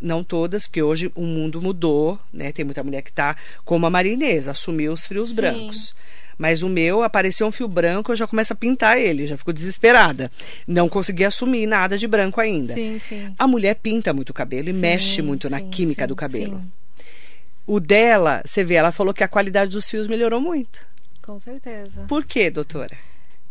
não 0.00 0.22
todas, 0.22 0.66
porque 0.66 0.82
hoje 0.82 1.10
o 1.14 1.22
mundo 1.22 1.60
mudou, 1.60 2.18
né? 2.32 2.52
Tem 2.52 2.64
muita 2.64 2.84
mulher 2.84 3.02
que 3.02 3.12
tá 3.12 3.36
como 3.64 3.86
a 3.86 3.90
marinesa, 3.90 4.52
assumiu 4.52 4.92
os 4.92 5.06
frios 5.06 5.30
Sim. 5.30 5.34
brancos. 5.36 5.94
Mas 6.38 6.62
o 6.62 6.68
meu 6.68 7.02
apareceu 7.02 7.46
um 7.48 7.50
fio 7.50 7.66
branco, 7.66 8.12
eu 8.12 8.16
já 8.16 8.26
começo 8.26 8.52
a 8.52 8.56
pintar 8.56 8.96
ele, 8.96 9.26
já 9.26 9.36
fico 9.36 9.52
desesperada. 9.52 10.30
Não 10.66 10.88
consegui 10.88 11.24
assumir 11.24 11.66
nada 11.66 11.98
de 11.98 12.06
branco 12.06 12.40
ainda. 12.40 12.74
Sim, 12.74 12.98
sim. 13.00 13.34
A 13.36 13.46
mulher 13.48 13.74
pinta 13.74 14.12
muito 14.12 14.30
o 14.30 14.34
cabelo 14.34 14.68
e 14.68 14.72
sim, 14.72 14.78
mexe 14.78 15.20
muito 15.20 15.50
na 15.50 15.60
química 15.60 16.06
do 16.06 16.14
cabelo. 16.14 16.62
O 17.66 17.80
dela, 17.80 18.40
você 18.46 18.64
vê, 18.64 18.74
ela 18.74 18.92
falou 18.92 19.12
que 19.12 19.24
a 19.24 19.28
qualidade 19.28 19.72
dos 19.72 19.90
fios 19.90 20.06
melhorou 20.06 20.40
muito. 20.40 20.86
Com 21.20 21.38
certeza. 21.40 22.04
Por 22.08 22.24
quê, 22.24 22.50
doutora? 22.50 22.96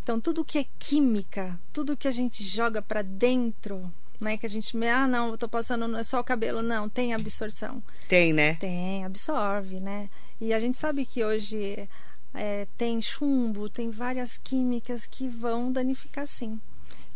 Então, 0.02 0.20
tudo 0.20 0.46
que 0.46 0.58
é 0.58 0.66
química, 0.80 1.60
tudo 1.74 1.98
que 1.98 2.08
a 2.08 2.12
gente 2.12 2.42
joga 2.44 2.82
para 2.82 3.02
dentro, 3.02 3.92
né? 4.20 4.38
Que 4.38 4.46
a 4.46 4.50
gente, 4.50 4.76
ah, 4.88 5.06
não, 5.06 5.32
eu 5.32 5.38
tô 5.38 5.48
passando 5.48 5.88
não 5.88 6.00
é 6.00 6.04
só 6.04 6.20
o 6.20 6.24
cabelo, 6.24 6.62
não, 6.62 6.88
tem 6.88 7.14
absorção. 7.14 7.84
Tem, 8.08 8.32
né? 8.34 8.56
Tem, 8.56 9.04
absorve, 9.04 9.80
né? 9.80 10.10
E 10.40 10.54
a 10.54 10.60
gente 10.60 10.78
sabe 10.78 11.06
que 11.06 11.24
hoje 11.24 11.88
é, 12.34 12.68
tem 12.78 13.02
chumbo, 13.02 13.70
tem 13.70 13.90
várias 13.90 14.38
químicas 14.38 15.06
que 15.06 15.28
vão 15.28 15.72
danificar 15.72 16.28
sim. 16.28 16.60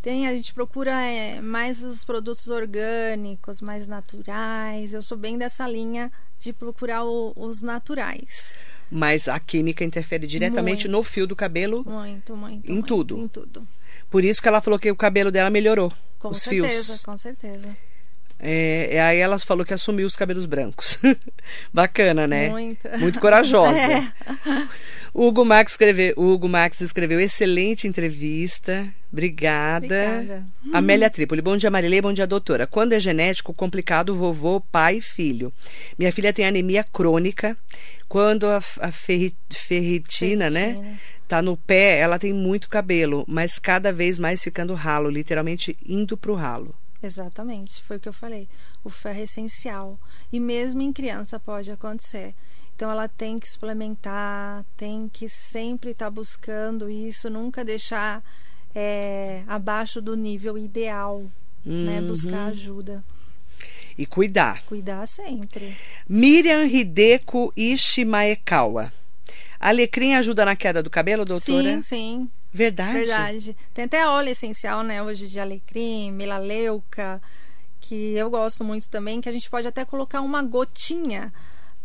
Tem, 0.00 0.26
a 0.26 0.34
gente 0.34 0.52
procura 0.52 1.00
é, 1.00 1.40
mais 1.40 1.82
os 1.82 2.04
produtos 2.04 2.48
orgânicos, 2.48 3.60
mais 3.60 3.86
naturais. 3.86 4.92
Eu 4.92 5.00
sou 5.00 5.16
bem 5.16 5.38
dessa 5.38 5.66
linha 5.68 6.10
de 6.40 6.52
procurar 6.52 7.04
o, 7.04 7.32
os 7.36 7.62
naturais. 7.62 8.52
Mas 8.90 9.28
a 9.28 9.38
química 9.38 9.84
interfere 9.84 10.26
diretamente 10.26 10.88
muito, 10.88 10.98
no 10.98 11.04
fio 11.04 11.26
do 11.26 11.36
cabelo? 11.36 11.84
Muito, 11.88 12.36
muito. 12.36 12.70
Em 12.70 12.74
muito, 12.74 12.86
tudo? 12.88 13.18
Em 13.20 13.28
tudo. 13.28 13.66
Por 14.10 14.24
isso 14.24 14.42
que 14.42 14.48
ela 14.48 14.60
falou 14.60 14.78
que 14.78 14.90
o 14.90 14.96
cabelo 14.96 15.30
dela 15.30 15.48
melhorou. 15.50 15.92
Com 16.18 16.30
os 16.30 16.42
certeza, 16.42 16.92
fios. 16.92 17.02
com 17.04 17.16
certeza. 17.16 17.76
É, 18.44 19.00
aí 19.00 19.18
ela 19.18 19.38
falou 19.38 19.64
que 19.64 19.72
assumiu 19.72 20.04
os 20.04 20.16
cabelos 20.16 20.46
brancos. 20.46 20.98
Bacana, 21.72 22.26
né? 22.26 22.48
Muito. 22.48 22.88
Muito 22.98 23.20
corajosa. 23.20 23.72
É. 23.92 24.66
Hugo 25.14 25.44
Max 25.44 25.72
escreveu, 25.72 26.14
Hugo 26.16 26.48
Max 26.48 26.80
escreveu 26.80 27.20
excelente 27.20 27.86
entrevista. 27.86 28.86
Obrigada. 29.12 29.84
Obrigada. 29.84 30.46
Amélia 30.72 31.10
Trípoli. 31.10 31.42
Bom 31.42 31.56
dia, 31.56 31.70
Marilei. 31.70 32.00
Bom 32.00 32.12
dia, 32.12 32.26
doutora. 32.26 32.66
Quando 32.66 32.94
é 32.94 33.00
genético, 33.00 33.52
complicado, 33.52 34.16
vovô, 34.16 34.60
pai 34.60 34.96
e 34.96 35.00
filho. 35.02 35.52
Minha 35.98 36.10
filha 36.12 36.32
tem 36.32 36.46
anemia 36.46 36.82
crônica. 36.82 37.56
Quando 38.08 38.46
a, 38.46 38.56
a 38.80 38.90
ferri, 38.90 39.34
ferritina, 39.50 40.48
ferritina, 40.48 40.50
né? 40.50 40.98
Tá 41.28 41.42
no 41.42 41.56
pé, 41.56 41.98
ela 41.98 42.18
tem 42.18 42.32
muito 42.32 42.68
cabelo, 42.68 43.24
mas 43.28 43.58
cada 43.58 43.92
vez 43.92 44.18
mais 44.18 44.42
ficando 44.42 44.74
ralo, 44.74 45.10
literalmente 45.10 45.76
indo 45.86 46.16
pro 46.16 46.34
ralo. 46.34 46.74
Exatamente, 47.02 47.82
foi 47.82 47.96
o 47.96 48.00
que 48.00 48.08
eu 48.08 48.12
falei. 48.12 48.48
O 48.84 48.90
ferro 48.90 49.18
é 49.18 49.22
essencial. 49.22 49.98
E 50.32 50.38
mesmo 50.38 50.82
em 50.82 50.92
criança 50.92 51.40
pode 51.40 51.70
acontecer. 51.70 52.34
Então 52.74 52.90
ela 52.90 53.08
tem 53.08 53.38
que 53.38 53.48
suplementar, 53.48 54.64
tem 54.76 55.08
que 55.08 55.28
sempre 55.28 55.90
estar 55.90 56.06
tá 56.06 56.10
buscando 56.10 56.88
isso, 56.88 57.28
nunca 57.28 57.64
deixar 57.64 58.24
é, 58.74 59.42
abaixo 59.46 60.00
do 60.00 60.16
nível 60.16 60.56
ideal, 60.56 61.20
né? 61.64 61.72
uhum. 61.72 61.84
né? 61.84 62.00
Buscar 62.02 62.46
ajuda. 62.46 63.04
E 63.96 64.06
cuidar. 64.06 64.62
Cuidar 64.64 65.06
sempre. 65.06 65.76
Miriam 66.08 66.64
Hideko 66.64 67.52
Ishimaekawa. 67.56 68.92
Alecrim 69.60 70.14
ajuda 70.14 70.44
na 70.44 70.56
queda 70.56 70.82
do 70.82 70.90
cabelo, 70.90 71.24
doutora? 71.24 71.76
Sim, 71.76 71.82
sim. 71.82 72.30
Verdade. 72.52 72.98
Verdade. 72.98 73.56
Tem 73.72 73.84
até 73.84 74.06
óleo 74.06 74.30
essencial, 74.30 74.82
né, 74.82 75.02
hoje 75.02 75.28
de 75.28 75.40
alecrim, 75.40 76.12
melaleuca, 76.12 77.20
que 77.80 78.14
eu 78.14 78.28
gosto 78.30 78.62
muito 78.62 78.88
também, 78.88 79.20
que 79.20 79.28
a 79.28 79.32
gente 79.32 79.48
pode 79.48 79.66
até 79.66 79.84
colocar 79.84 80.20
uma 80.20 80.42
gotinha 80.42 81.32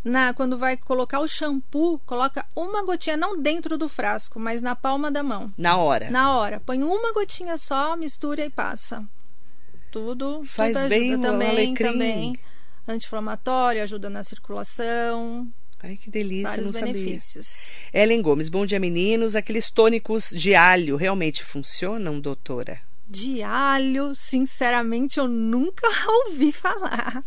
na 0.03 0.33
quando 0.33 0.57
vai 0.57 0.77
colocar 0.77 1.19
o 1.19 1.27
shampoo, 1.27 1.99
coloca 2.05 2.45
uma 2.55 2.83
gotinha 2.83 3.17
não 3.17 3.39
dentro 3.39 3.77
do 3.77 3.89
frasco, 3.89 4.39
mas 4.39 4.61
na 4.61 4.75
palma 4.75 5.11
da 5.11 5.21
mão. 5.21 5.53
Na 5.57 5.77
hora. 5.77 6.09
Na 6.09 6.35
hora. 6.35 6.61
Põe 6.65 6.83
uma 6.83 7.11
gotinha 7.13 7.57
só, 7.57 7.95
mistura 7.95 8.45
e 8.45 8.49
passa. 8.49 9.03
Tudo 9.91 10.43
faz 10.45 10.77
tudo 10.77 10.87
bem 10.89 11.13
ajuda 11.13 11.27
também, 11.27 11.49
alecrim. 11.49 11.91
também. 11.91 12.39
Anti-inflamatório, 12.87 13.83
ajuda 13.83 14.09
na 14.09 14.23
circulação. 14.23 15.47
Ai, 15.81 15.95
que 15.95 16.09
delícia, 16.09 16.49
Vários 16.49 16.71
não 16.71 16.81
benefícios. 16.81 17.45
sabia. 17.45 18.03
Ellen 18.03 18.21
Gomes, 18.21 18.49
bom 18.49 18.65
dia, 18.65 18.79
meninos. 18.79 19.35
Aqueles 19.35 19.69
tônicos 19.69 20.29
de 20.31 20.55
alho 20.55 20.95
realmente 20.95 21.43
funcionam, 21.43 22.19
doutora? 22.19 22.79
De 23.07 23.41
alho, 23.43 24.13
sinceramente, 24.15 25.19
eu 25.19 25.27
nunca 25.27 25.87
ouvi 26.25 26.51
falar. 26.51 27.23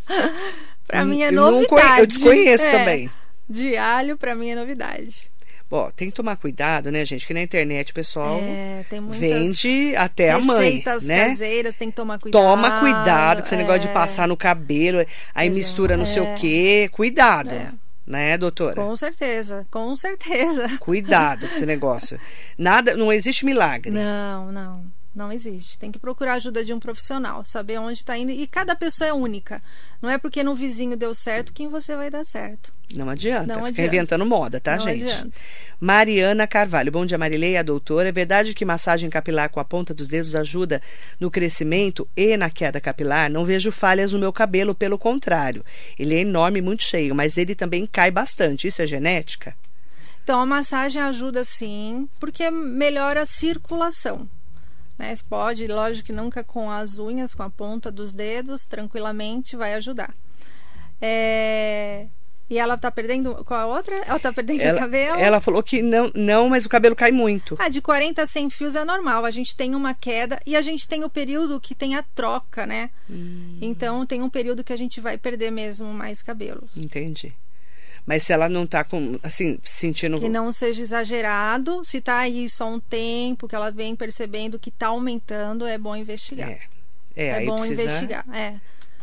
para 0.86 1.04
mim 1.04 1.22
é 1.22 1.30
novidade. 1.30 2.00
Eu 2.00 2.06
desconheço 2.06 2.66
é, 2.66 2.70
também. 2.70 3.10
De 3.48 3.76
alho, 3.76 4.18
para 4.18 4.34
mim 4.34 4.50
é 4.50 4.54
novidade. 4.56 5.30
Bom, 5.70 5.88
tem 5.94 6.10
que 6.10 6.16
tomar 6.16 6.36
cuidado, 6.36 6.90
né, 6.90 7.04
gente? 7.04 7.24
Que 7.24 7.32
na 7.32 7.42
internet 7.42 7.92
o 7.92 7.94
pessoal 7.94 8.40
é, 8.42 8.84
vende 9.10 9.94
até 9.94 10.32
a 10.32 10.40
mãe. 10.40 10.64
Receitas 10.64 11.04
né? 11.04 11.28
caseiras, 11.28 11.76
tem 11.76 11.90
que 11.90 11.96
tomar 11.96 12.18
cuidado. 12.18 12.42
Toma 12.42 12.80
cuidado, 12.80 13.40
que 13.40 13.46
esse 13.46 13.54
é... 13.54 13.58
negócio 13.58 13.82
de 13.82 13.88
passar 13.88 14.26
no 14.26 14.36
cabelo, 14.36 14.98
aí 15.32 15.46
Exato. 15.46 15.58
mistura 15.58 15.96
não 15.96 16.04
sei 16.04 16.22
o 16.22 16.34
quê. 16.34 16.90
Cuidado. 16.92 17.52
É. 17.52 17.72
Né, 18.06 18.36
doutora? 18.36 18.74
Com 18.74 18.96
certeza, 18.96 19.66
com 19.70 19.94
certeza. 19.94 20.78
Cuidado 20.78 21.46
com 21.46 21.54
esse 21.54 21.66
negócio. 21.66 22.18
Nada, 22.58 22.96
não 22.96 23.12
existe 23.12 23.44
milagre. 23.44 23.90
Não, 23.90 24.50
não. 24.50 24.99
Não 25.12 25.33
existe. 25.33 25.77
Tem 25.77 25.90
que 25.90 25.99
procurar 25.99 26.33
a 26.33 26.37
ajuda 26.37 26.64
de 26.64 26.73
um 26.73 26.79
profissional, 26.79 27.44
saber 27.44 27.79
onde 27.79 27.94
está 27.94 28.16
indo. 28.16 28.31
E 28.31 28.46
cada 28.46 28.77
pessoa 28.77 29.09
é 29.09 29.12
única. 29.12 29.61
Não 30.01 30.09
é 30.09 30.16
porque 30.16 30.42
no 30.44 30.55
vizinho 30.55 30.96
deu 30.96 31.12
certo 31.12 31.53
que 31.53 31.66
você 31.66 31.96
vai 31.96 32.09
dar 32.09 32.25
certo. 32.25 32.73
Não 32.94 33.11
adianta. 33.11 33.46
Não 33.49 33.55
Fica 33.55 33.68
adianta. 33.68 33.83
inventando 33.83 34.25
moda, 34.25 34.61
tá, 34.61 34.77
Não 34.77 34.85
gente? 34.85 35.05
Adianta. 35.05 35.33
Mariana 35.81 36.46
Carvalho. 36.46 36.92
Bom 36.92 37.05
dia, 37.05 37.18
Marilei, 37.18 37.57
a 37.57 37.62
doutora. 37.62 38.09
É 38.09 38.12
verdade 38.12 38.55
que 38.55 38.64
massagem 38.64 39.11
capilar 39.11 39.51
com 39.51 39.59
a 39.59 39.64
ponta 39.64 39.92
dos 39.92 40.07
dedos 40.07 40.37
ajuda 40.37 40.81
no 41.18 41.29
crescimento 41.29 42.09
e 42.16 42.37
na 42.37 42.49
queda 42.49 42.81
capilar? 42.81 43.29
Não 43.29 43.44
vejo 43.44 43.73
falhas 43.73 44.12
no 44.12 44.18
meu 44.20 44.33
cabelo, 44.33 44.77
pelo 44.77 44.96
contrário. 44.96 45.64
Ele 45.99 46.14
é 46.14 46.20
enorme, 46.20 46.61
muito 46.61 46.85
cheio, 46.85 47.16
mas 47.16 47.37
ele 47.37 47.57
também 47.57 47.85
cai 47.85 48.12
bastante. 48.12 48.68
Isso 48.68 48.81
é 48.81 48.87
genética? 48.87 49.57
Então, 50.23 50.38
a 50.38 50.46
massagem 50.46 51.03
ajuda 51.03 51.42
sim, 51.42 52.09
porque 52.20 52.49
melhora 52.49 53.23
a 53.23 53.27
circulação. 53.27 54.29
Né? 55.00 55.14
Pode, 55.28 55.66
lógico 55.66 56.06
que 56.06 56.12
nunca 56.12 56.44
com 56.44 56.70
as 56.70 56.98
unhas, 56.98 57.34
com 57.34 57.42
a 57.42 57.48
ponta 57.48 57.90
dos 57.90 58.12
dedos, 58.12 58.66
tranquilamente 58.66 59.56
vai 59.56 59.74
ajudar. 59.74 60.14
É... 61.00 62.06
E 62.50 62.58
ela 62.58 62.76
tá 62.76 62.90
perdendo. 62.90 63.44
Qual 63.44 63.60
a 63.60 63.66
outra? 63.66 63.94
Ela 64.04 64.18
tá 64.18 64.32
perdendo 64.32 64.60
ela, 64.60 64.76
o 64.76 64.80
cabelo? 64.80 65.20
Ela 65.20 65.40
falou 65.40 65.62
que 65.62 65.80
não, 65.80 66.10
não, 66.14 66.48
mas 66.48 66.66
o 66.66 66.68
cabelo 66.68 66.96
cai 66.96 67.12
muito. 67.12 67.56
Ah, 67.60 67.68
de 67.68 67.80
40 67.80 68.20
a 68.20 68.26
100 68.26 68.50
fios 68.50 68.74
é 68.74 68.84
normal. 68.84 69.24
A 69.24 69.30
gente 69.30 69.54
tem 69.54 69.74
uma 69.74 69.94
queda 69.94 70.40
e 70.44 70.56
a 70.56 70.60
gente 70.60 70.86
tem 70.88 71.04
o 71.04 71.08
período 71.08 71.60
que 71.60 71.76
tem 71.76 71.94
a 71.94 72.02
troca, 72.02 72.66
né? 72.66 72.90
Hum. 73.08 73.56
Então 73.62 74.04
tem 74.04 74.20
um 74.20 74.28
período 74.28 74.64
que 74.64 74.72
a 74.72 74.76
gente 74.76 75.00
vai 75.00 75.16
perder 75.16 75.52
mesmo 75.52 75.86
mais 75.94 76.22
cabelo. 76.22 76.68
Entendi. 76.76 77.32
Mas 78.06 78.22
se 78.24 78.32
ela 78.32 78.48
não 78.48 78.66
tá 78.66 78.82
com, 78.82 79.18
assim, 79.22 79.58
sentindo. 79.62 80.18
Que 80.18 80.28
não 80.28 80.50
seja 80.50 80.82
exagerado. 80.82 81.84
Se 81.84 82.00
tá 82.00 82.18
aí 82.18 82.48
só 82.48 82.68
um 82.68 82.80
tempo, 82.80 83.46
que 83.46 83.54
ela 83.54 83.70
vem 83.70 83.94
percebendo 83.94 84.58
que 84.58 84.70
tá 84.70 84.88
aumentando, 84.88 85.66
é 85.66 85.78
bom 85.78 85.94
investigar. 85.94 86.48
É, 86.50 86.60
é, 87.14 87.26
É 87.26 87.34
aí 87.34 87.46
bom 87.46 87.56
precisa, 87.56 87.82
investigar. 87.82 88.24
É. 88.34 88.54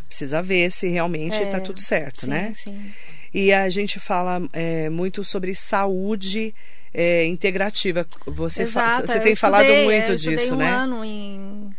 precisa 0.08 0.42
ver 0.42 0.72
se 0.72 0.88
realmente 0.88 1.36
É, 1.36 1.46
tá 1.46 1.60
tudo 1.60 1.82
certo, 1.82 2.22
sim, 2.22 2.28
né? 2.28 2.54
Sim. 2.56 2.92
E 3.34 3.54
a 3.54 3.70
gente 3.70 4.00
fala 4.00 4.42
é, 4.52 4.90
muito 4.90 5.24
sobre 5.24 5.54
saúde 5.54 6.54
é, 6.94 7.26
integrativa. 7.26 8.06
Você, 8.26 8.66
fa- 8.66 8.82
Exato, 8.88 9.08
você 9.08 9.18
eu 9.18 9.22
tem 9.22 9.36
falado 9.36 9.64
estudei, 9.64 9.86
muito 9.86 10.08
eu 10.10 10.16
estudei 10.16 10.38
disso, 10.38 10.54
um 10.56 10.58
né? 10.58 10.70
ano 10.70 11.06
em 11.06 11.70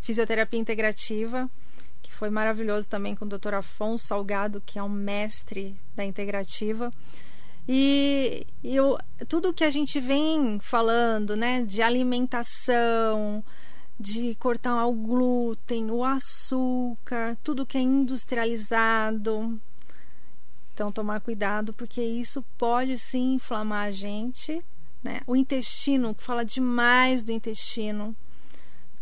fisioterapia 0.00 0.58
integrativa 0.60 1.48
foi 2.24 2.30
maravilhoso 2.30 2.88
também 2.88 3.14
com 3.14 3.26
o 3.26 3.28
Dr. 3.28 3.52
Afonso 3.52 4.06
Salgado, 4.06 4.62
que 4.64 4.78
é 4.78 4.82
um 4.82 4.88
mestre 4.88 5.76
da 5.94 6.02
integrativa. 6.02 6.90
E 7.68 8.46
eu, 8.64 8.96
tudo 9.28 9.52
que 9.52 9.62
a 9.62 9.68
gente 9.68 10.00
vem 10.00 10.58
falando, 10.58 11.36
né, 11.36 11.60
de 11.60 11.82
alimentação, 11.82 13.44
de 14.00 14.34
cortar 14.36 14.86
o 14.86 14.94
glúten, 14.94 15.90
o 15.90 16.02
açúcar, 16.02 17.36
tudo 17.44 17.66
que 17.66 17.76
é 17.76 17.82
industrializado. 17.82 19.60
Então, 20.72 20.90
tomar 20.90 21.20
cuidado, 21.20 21.74
porque 21.74 22.00
isso 22.00 22.42
pode 22.56 22.96
sim 22.96 23.34
inflamar 23.34 23.88
a 23.88 23.92
gente. 23.92 24.64
Né? 25.02 25.20
O 25.26 25.36
intestino, 25.36 26.14
que 26.14 26.24
fala 26.24 26.42
demais 26.42 27.22
do 27.22 27.32
intestino. 27.32 28.16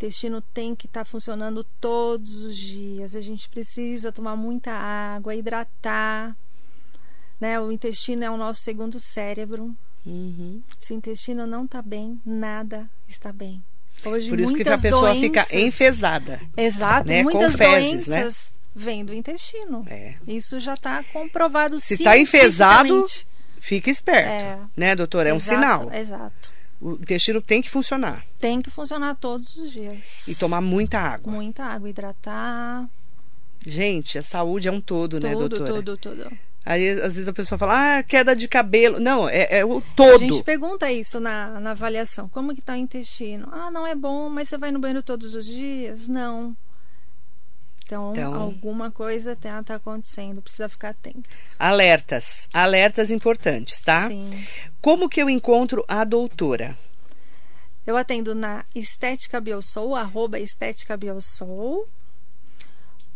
O 0.03 0.05
intestino 0.05 0.41
tem 0.41 0.75
que 0.75 0.85
estar 0.85 1.05
tá 1.05 1.05
funcionando 1.05 1.63
todos 1.79 2.43
os 2.43 2.57
dias. 2.57 3.15
A 3.15 3.21
gente 3.21 3.47
precisa 3.47 4.11
tomar 4.11 4.35
muita 4.35 4.69
água, 4.69 5.33
hidratar. 5.33 6.35
Né? 7.39 7.57
O 7.57 7.71
intestino 7.71 8.21
é 8.25 8.29
o 8.29 8.35
nosso 8.35 8.61
segundo 8.61 8.99
cérebro. 8.99 9.73
Uhum. 10.05 10.61
Se 10.77 10.91
o 10.91 10.97
intestino 10.97 11.47
não 11.47 11.63
está 11.63 11.81
bem, 11.81 12.19
nada 12.25 12.89
está 13.07 13.31
bem. 13.31 13.63
Hoje, 14.03 14.27
Por 14.27 14.41
isso 14.41 14.53
que 14.53 14.63
a 14.63 14.77
pessoa 14.77 15.13
doenças... 15.13 15.21
fica 15.21 15.57
enfesada. 15.57 16.41
Exato, 16.57 17.07
né? 17.07 17.23
muitas 17.23 17.55
fezes, 17.55 18.05
doenças 18.05 18.53
né? 18.53 18.61
vêm 18.75 19.05
do 19.05 19.13
intestino. 19.13 19.85
É. 19.89 20.15
Isso 20.27 20.59
já 20.59 20.73
está 20.73 21.01
comprovado 21.13 21.79
Se 21.79 21.93
está 21.93 22.17
enfesado, 22.17 23.05
fica 23.57 23.89
esperto. 23.89 24.27
É. 24.29 24.59
Né, 24.75 24.97
doutora? 24.97 25.29
É 25.29 25.33
um 25.33 25.37
Exato, 25.37 25.61
sinal. 25.61 25.93
Exato. 25.93 26.51
O 26.83 26.93
intestino 27.01 27.41
tem 27.41 27.61
que 27.61 27.69
funcionar. 27.69 28.25
Tem 28.37 28.61
que 28.61 28.69
funcionar 28.69 29.15
todos 29.15 29.55
os 29.55 29.71
dias. 29.71 30.27
E 30.27 30.35
tomar 30.35 30.59
muita 30.59 30.99
água. 30.99 31.31
Muita 31.31 31.63
água, 31.63 31.89
hidratar. 31.89 32.89
Gente, 33.65 34.17
a 34.17 34.23
saúde 34.23 34.67
é 34.67 34.71
um 34.71 34.81
todo, 34.81 35.17
né, 35.17 35.31
Tudo, 35.31 35.47
doutora? 35.47 35.73
tudo, 35.75 35.97
tudo. 35.97 36.31
Aí, 36.65 36.89
às 36.89 37.13
vezes, 37.13 37.27
a 37.27 37.33
pessoa 37.33 37.57
fala, 37.57 37.97
ah, 37.99 38.03
queda 38.03 38.35
de 38.35 38.47
cabelo. 38.49 38.99
Não, 38.99 39.27
é, 39.29 39.59
é 39.59 39.65
o 39.65 39.77
A 39.77 39.81
todo. 39.95 40.19
gente 40.19 40.43
pergunta 40.43 40.91
isso 40.91 41.19
na, 41.21 41.59
na 41.61 41.71
avaliação. 41.71 42.27
Como 42.27 42.53
que 42.53 42.59
está 42.59 42.73
o 42.73 42.77
intestino? 42.77 43.47
Ah, 43.51 43.71
não 43.71 43.87
é 43.87 43.95
bom, 43.95 44.27
mas 44.29 44.49
você 44.49 44.57
vai 44.57 44.71
no 44.71 44.79
banheiro 44.79 45.01
todos 45.01 45.35
os 45.35 45.45
dias? 45.45 46.07
Não. 46.09 46.55
Então, 47.85 48.11
Então- 48.13 48.33
alguma 48.33 48.89
coisa 48.91 49.33
está 49.33 49.61
tá 49.63 49.75
acontecendo. 49.75 50.41
Precisa 50.41 50.67
ficar 50.69 50.89
atento. 50.89 51.29
Alertas. 51.59 52.47
Alertas 52.53 53.11
importantes, 53.11 53.81
tá? 53.81 54.07
Sim. 54.07 54.45
Como 54.81 55.09
que 55.09 55.21
eu 55.21 55.29
encontro 55.29 55.83
a 55.87 56.03
doutora? 56.03 56.77
Eu 57.85 57.97
atendo 57.97 58.33
na 58.33 58.63
Estética 58.73 59.39
Biosoul, 59.41 59.95
arroba 59.95 60.39
Estética 60.39 60.95
Biosoul, 60.95 61.85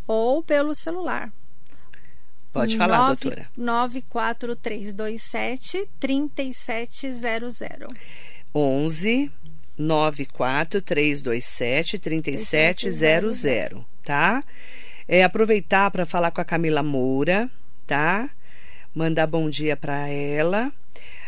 ou 0.05 0.43
pelo 0.43 0.75
celular. 0.75 1.31
Pode 2.51 2.75
falar, 2.77 2.97
Nove- 3.09 3.21
doutora. 3.23 3.49
94327 3.55 5.87
3700. 5.99 7.87
11 8.53 9.31
94 9.77 10.81
327 10.81 11.99
3700, 11.99 13.85
tá? 14.07 14.41
É, 15.05 15.21
aproveitar 15.21 15.91
para 15.91 16.05
falar 16.05 16.31
com 16.31 16.39
a 16.39 16.45
Camila 16.45 16.81
Moura, 16.81 17.49
tá? 17.85 18.29
Mandar 18.95 19.27
bom 19.27 19.49
dia 19.49 19.75
para 19.75 20.07
ela. 20.07 20.71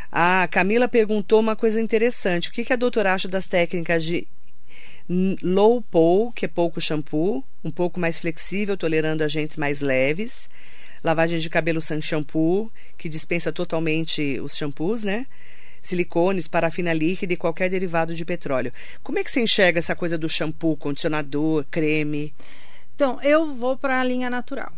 A 0.09 0.47
Camila 0.49 0.87
perguntou 0.87 1.41
uma 1.41 1.57
coisa 1.57 1.81
interessante. 1.81 2.47
O 2.47 2.53
que, 2.53 2.63
que 2.63 2.71
a 2.71 2.77
doutora 2.77 3.13
acha 3.13 3.27
das 3.27 3.47
técnicas 3.47 4.01
de 4.01 4.25
low 5.43 5.81
pole, 5.81 6.31
que 6.33 6.45
é 6.45 6.47
pouco 6.47 6.79
shampoo, 6.79 7.43
um 7.63 7.69
pouco 7.69 7.99
mais 7.99 8.17
flexível, 8.17 8.77
tolerando 8.77 9.25
agentes 9.25 9.57
mais 9.57 9.81
leves, 9.81 10.49
lavagem 11.03 11.37
de 11.39 11.49
cabelo 11.49 11.81
sem 11.81 12.01
shampoo, 12.01 12.71
que 12.97 13.09
dispensa 13.09 13.51
totalmente 13.51 14.39
os 14.39 14.55
shampoos, 14.55 15.03
né? 15.03 15.25
Silicones, 15.81 16.47
parafina 16.47 16.93
líquida 16.93 17.33
e 17.33 17.37
qualquer 17.37 17.69
derivado 17.69 18.15
de 18.15 18.23
petróleo. 18.23 18.71
Como 19.03 19.19
é 19.19 19.23
que 19.23 19.31
você 19.31 19.41
enxerga 19.41 19.79
essa 19.79 19.95
coisa 19.95 20.17
do 20.17 20.29
shampoo, 20.29 20.77
condicionador, 20.77 21.65
creme? 21.69 22.33
Então, 22.99 23.17
eu 23.21 23.55
vou 23.55 23.77
para 23.77 24.01
a 24.01 24.03
linha 24.03 24.29
natural. 24.29 24.73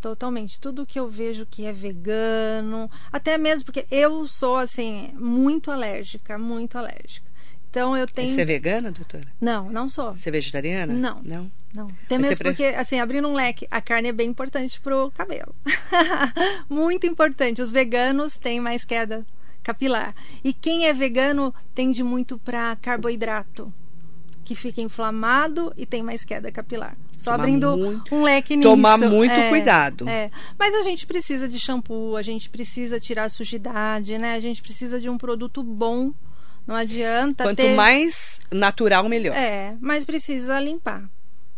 Totalmente. 0.00 0.58
Tudo 0.58 0.84
que 0.84 0.98
eu 0.98 1.06
vejo 1.08 1.46
que 1.48 1.64
é 1.64 1.72
vegano, 1.72 2.90
até 3.12 3.38
mesmo 3.38 3.64
porque 3.66 3.86
eu 3.92 4.26
sou, 4.26 4.56
assim, 4.56 5.10
muito 5.14 5.70
alérgica, 5.70 6.36
muito 6.36 6.76
alérgica. 6.76 7.24
Então, 7.70 7.96
eu 7.96 8.08
tenho. 8.08 8.34
Você 8.34 8.40
é 8.40 8.44
vegana, 8.44 8.90
doutora? 8.90 9.24
Não, 9.40 9.70
não 9.70 9.88
sou. 9.88 10.16
Você 10.16 10.30
é 10.30 10.32
vegetariana? 10.32 10.92
Não. 10.92 11.20
Não? 11.24 11.52
Não. 11.72 11.88
Até 12.06 12.18
mesmo 12.18 12.38
pre- 12.38 12.50
porque, 12.50 12.64
assim, 12.64 12.98
abrindo 12.98 13.28
um 13.28 13.34
leque, 13.34 13.68
a 13.70 13.80
carne 13.80 14.08
é 14.08 14.12
bem 14.12 14.28
importante 14.28 14.80
pro 14.80 15.12
cabelo. 15.12 15.54
Muito 16.68 17.06
importante. 17.06 17.62
Os 17.62 17.70
veganos 17.70 18.36
têm 18.36 18.58
mais 18.60 18.84
queda 18.84 19.24
capilar. 19.62 20.12
E 20.42 20.52
quem 20.52 20.86
é 20.88 20.92
vegano 20.92 21.54
tende 21.72 22.02
muito 22.02 22.36
para 22.38 22.74
carboidrato, 22.82 23.72
que 24.46 24.54
fica 24.54 24.80
inflamado 24.80 25.72
e 25.76 25.84
tem 25.84 26.02
mais 26.02 26.24
queda 26.24 26.50
capilar. 26.50 26.96
Só 27.18 27.32
Tomar 27.32 27.42
abrindo 27.42 27.76
muito- 27.76 28.14
um 28.14 28.22
leque 28.22 28.56
nisso. 28.56 28.68
tomar 28.70 28.96
muito 28.96 29.32
É, 29.32 29.48
cuidado. 29.50 30.08
É. 30.08 30.30
Mas 30.58 30.74
a 30.74 30.80
gente 30.82 31.06
precisa 31.06 31.48
de 31.48 31.58
shampoo, 31.58 32.16
a 32.16 32.22
gente 32.22 32.48
precisa 32.48 32.98
tirar 33.00 33.24
a 33.24 33.28
sujidade, 33.28 34.16
né? 34.16 34.34
A 34.34 34.40
gente 34.40 34.62
precisa 34.62 35.00
de 35.00 35.10
um 35.10 35.18
produto 35.18 35.62
bom. 35.62 36.12
Não 36.66 36.74
adianta 36.76 37.44
Quanto 37.44 37.56
ter... 37.58 37.74
mais 37.74 38.40
natural, 38.50 39.08
melhor. 39.08 39.36
É, 39.36 39.76
mas 39.80 40.04
precisa 40.04 40.58
limpar. 40.60 41.02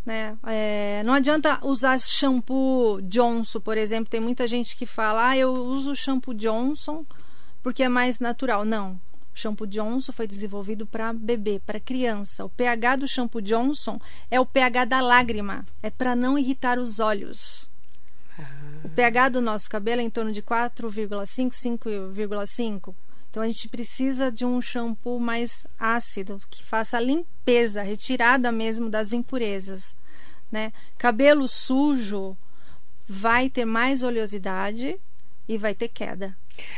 Né? 0.05 0.35
É, 0.47 1.03
não 1.05 1.13
adianta 1.13 1.59
usar 1.61 1.99
shampoo 1.99 2.99
Johnson, 3.03 3.59
por 3.59 3.77
exemplo. 3.77 4.09
Tem 4.09 4.19
muita 4.19 4.47
gente 4.47 4.75
que 4.75 4.85
fala, 4.85 5.29
ah, 5.29 5.37
eu 5.37 5.51
uso 5.53 5.95
shampoo 5.95 6.33
Johnson 6.33 7.05
porque 7.61 7.83
é 7.83 7.89
mais 7.89 8.19
natural. 8.19 8.65
Não. 8.65 8.99
Shampoo 9.39 9.65
Johnson 9.65 10.11
foi 10.11 10.27
desenvolvido 10.27 10.85
para 10.85 11.13
bebê, 11.13 11.61
para 11.65 11.79
criança. 11.79 12.43
O 12.43 12.49
pH 12.49 12.97
do 12.97 13.07
shampoo 13.07 13.41
Johnson 13.41 13.99
é 14.29 14.39
o 14.39 14.45
pH 14.45 14.85
da 14.85 14.99
lágrima. 14.99 15.65
É 15.81 15.89
para 15.89 16.15
não 16.15 16.37
irritar 16.37 16.77
os 16.77 16.99
olhos. 16.99 17.69
O 18.83 18.89
pH 18.89 19.29
do 19.29 19.41
nosso 19.41 19.69
cabelo 19.69 20.01
é 20.01 20.03
em 20.03 20.09
torno 20.09 20.31
de 20.31 20.41
4,5, 20.41 21.51
5,5. 21.51 22.93
Então 23.29 23.43
a 23.43 23.47
gente 23.47 23.69
precisa 23.69 24.31
de 24.31 24.43
um 24.43 24.61
shampoo 24.61 25.19
mais 25.19 25.65
ácido, 25.79 26.41
que 26.49 26.63
faça 26.63 26.97
a 26.97 27.01
limpeza, 27.01 27.81
a 27.81 27.83
retirada 27.83 28.51
mesmo 28.51 28.89
das 28.89 29.13
impurezas. 29.13 29.95
Né? 30.51 30.73
Cabelo 30.97 31.47
sujo 31.47 32.35
vai 33.07 33.49
ter 33.49 33.65
mais 33.65 34.03
oleosidade 34.03 34.99
e 35.47 35.57
vai 35.57 35.73
ter 35.73 35.87
queda. 35.87 36.35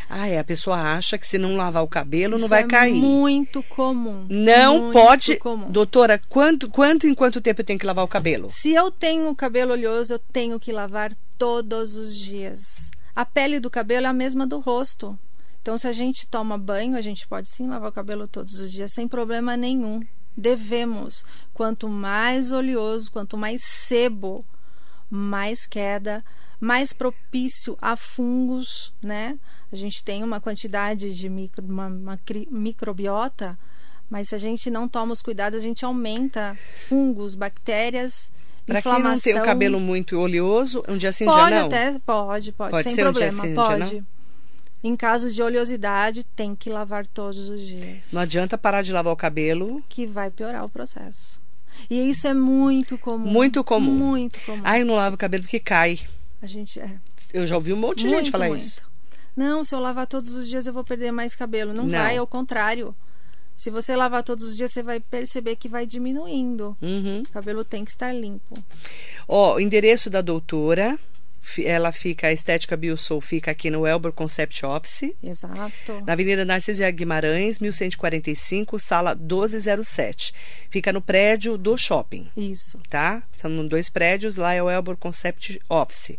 Ah, 0.09 0.27
é. 0.27 0.39
A 0.39 0.43
pessoa 0.43 0.77
acha 0.77 1.17
que 1.17 1.25
se 1.27 1.37
não 1.37 1.55
lavar 1.55 1.83
o 1.83 1.87
cabelo 1.87 2.31
não 2.31 2.39
Isso 2.39 2.47
vai 2.47 2.63
é 2.63 2.67
cair. 2.67 2.93
Muito 2.93 3.63
comum. 3.63 4.25
Não 4.29 4.79
muito 4.79 4.93
pode. 4.93 5.35
Comum. 5.37 5.71
Doutora, 5.71 6.19
quanto, 6.29 6.69
quanto 6.69 7.07
em 7.07 7.13
quanto 7.13 7.41
tempo 7.41 7.61
eu 7.61 7.65
tenho 7.65 7.79
que 7.79 7.85
lavar 7.85 8.03
o 8.03 8.07
cabelo? 8.07 8.47
Se 8.49 8.73
eu 8.73 8.91
tenho 8.91 9.33
cabelo 9.35 9.71
oleoso, 9.73 10.13
eu 10.13 10.19
tenho 10.19 10.59
que 10.59 10.71
lavar 10.71 11.13
todos 11.37 11.95
os 11.95 12.15
dias. 12.15 12.91
A 13.15 13.25
pele 13.25 13.59
do 13.59 13.69
cabelo 13.69 14.05
é 14.05 14.09
a 14.09 14.13
mesma 14.13 14.45
do 14.45 14.59
rosto. 14.59 15.17
Então, 15.61 15.77
se 15.77 15.87
a 15.87 15.93
gente 15.93 16.27
toma 16.27 16.57
banho, 16.57 16.97
a 16.97 17.01
gente 17.01 17.27
pode 17.27 17.47
sim 17.47 17.67
lavar 17.67 17.89
o 17.89 17.93
cabelo 17.93 18.27
todos 18.27 18.59
os 18.59 18.71
dias, 18.71 18.91
sem 18.91 19.07
problema 19.07 19.55
nenhum. 19.55 20.01
Devemos. 20.35 21.23
Quanto 21.53 21.87
mais 21.87 22.51
oleoso, 22.51 23.11
quanto 23.11 23.37
mais 23.37 23.63
sebo, 23.63 24.45
mais 25.11 25.65
queda, 25.65 26.23
mais 26.57 26.93
propício 26.93 27.77
a 27.81 27.97
fungos, 27.97 28.93
né? 29.03 29.37
A 29.69 29.75
gente 29.75 30.01
tem 30.03 30.23
uma 30.23 30.39
quantidade 30.39 31.13
de 31.13 31.27
micro, 31.27 31.63
uma, 31.63 31.87
uma 31.87 32.19
microbiota, 32.49 33.59
mas 34.09 34.29
se 34.29 34.35
a 34.35 34.37
gente 34.37 34.71
não 34.71 34.87
toma 34.87 35.11
os 35.11 35.21
cuidados, 35.21 35.59
a 35.59 35.61
gente 35.61 35.83
aumenta 35.83 36.57
fungos, 36.87 37.35
bactérias, 37.35 38.31
Pra 38.65 38.81
quem 38.81 39.03
não 39.03 39.19
tem 39.19 39.39
o 39.39 39.43
cabelo 39.43 39.79
muito 39.79 40.17
oleoso, 40.17 40.83
um 40.87 40.97
dia 40.97 41.11
sim, 41.11 41.25
pode 41.25 41.47
dia 41.47 41.59
não. 41.59 41.67
até, 41.67 41.99
pode, 42.05 42.51
pode, 42.51 42.71
Pode 42.71 42.83
sem 42.83 42.95
ser 42.95 43.07
um 43.07 43.11
dia 43.11 43.27
problema, 43.31 43.41
sim, 43.43 43.49
um 43.49 43.53
dia 43.53 43.87
pode. 43.87 44.03
Em 44.83 44.95
caso 44.95 45.31
de 45.31 45.41
oleosidade, 45.43 46.23
tem 46.23 46.55
que 46.55 46.69
lavar 46.69 47.05
todos 47.05 47.49
os 47.49 47.61
dias. 47.61 48.11
Não 48.11 48.21
adianta 48.21 48.57
parar 48.57 48.81
de 48.81 48.91
lavar 48.91 49.13
o 49.13 49.15
cabelo. 49.15 49.83
Que 49.89 50.07
vai 50.07 50.31
piorar 50.31 50.63
o 50.63 50.69
processo. 50.69 51.39
E 51.89 52.09
isso 52.09 52.27
é 52.27 52.33
muito 52.33 52.97
comum. 52.97 53.29
Muito 53.29 53.63
comum. 53.63 53.91
Muito 53.91 54.39
comum. 54.45 54.61
Ai, 54.63 54.81
eu 54.81 54.85
não 54.85 54.95
lavo 54.95 55.15
o 55.15 55.17
cabelo 55.19 55.43
porque 55.43 55.59
cai. 55.59 55.99
A 56.41 56.47
gente 56.47 56.79
é. 56.79 56.91
Eu 57.33 57.45
já 57.47 57.55
ouvi 57.55 57.71
um 57.73 57.77
monte 57.77 57.99
de 57.99 58.05
muito, 58.07 58.17
gente 58.17 58.31
falar 58.31 58.47
muito. 58.47 58.61
isso. 58.61 58.81
Não, 59.35 59.63
se 59.63 59.73
eu 59.73 59.79
lavar 59.79 60.07
todos 60.07 60.33
os 60.35 60.47
dias 60.49 60.67
eu 60.67 60.73
vou 60.73 60.83
perder 60.83 61.11
mais 61.11 61.35
cabelo. 61.35 61.73
Não, 61.73 61.83
Não. 61.83 61.91
vai, 61.99 62.17
ao 62.17 62.27
contrário. 62.27 62.95
Se 63.55 63.69
você 63.69 63.95
lavar 63.95 64.23
todos 64.23 64.47
os 64.49 64.57
dias, 64.57 64.71
você 64.71 64.81
vai 64.81 64.99
perceber 64.99 65.55
que 65.55 65.69
vai 65.69 65.85
diminuindo. 65.85 66.75
Uhum. 66.81 67.21
O 67.21 67.29
cabelo 67.29 67.63
tem 67.63 67.85
que 67.85 67.91
estar 67.91 68.11
limpo. 68.11 68.57
Ó, 69.27 69.55
o 69.55 69.59
endereço 69.59 70.09
da 70.09 70.19
doutora, 70.19 70.97
ela 71.63 71.91
fica, 71.91 72.27
a 72.27 72.31
Estética 72.31 72.77
Biosoul 72.77 73.21
fica 73.21 73.51
aqui 73.51 73.69
no 73.69 73.85
Elbor 73.85 74.13
Concept 74.13 74.65
Office. 74.65 75.11
Exato. 75.21 76.01
Na 76.05 76.13
Avenida 76.13 76.45
Narciso 76.45 76.83
Guimarães, 76.91 77.59
1145, 77.59 78.79
sala 78.79 79.15
1207. 79.15 80.33
Fica 80.69 80.93
no 80.93 81.01
prédio 81.01 81.57
do 81.57 81.77
shopping. 81.77 82.29
Isso. 82.37 82.79
Tá? 82.89 83.23
São 83.35 83.67
dois 83.67 83.89
prédios, 83.89 84.35
lá 84.35 84.53
é 84.53 84.61
o 84.61 84.69
Elbor 84.69 84.97
Concept 84.97 85.61
Office. 85.69 86.17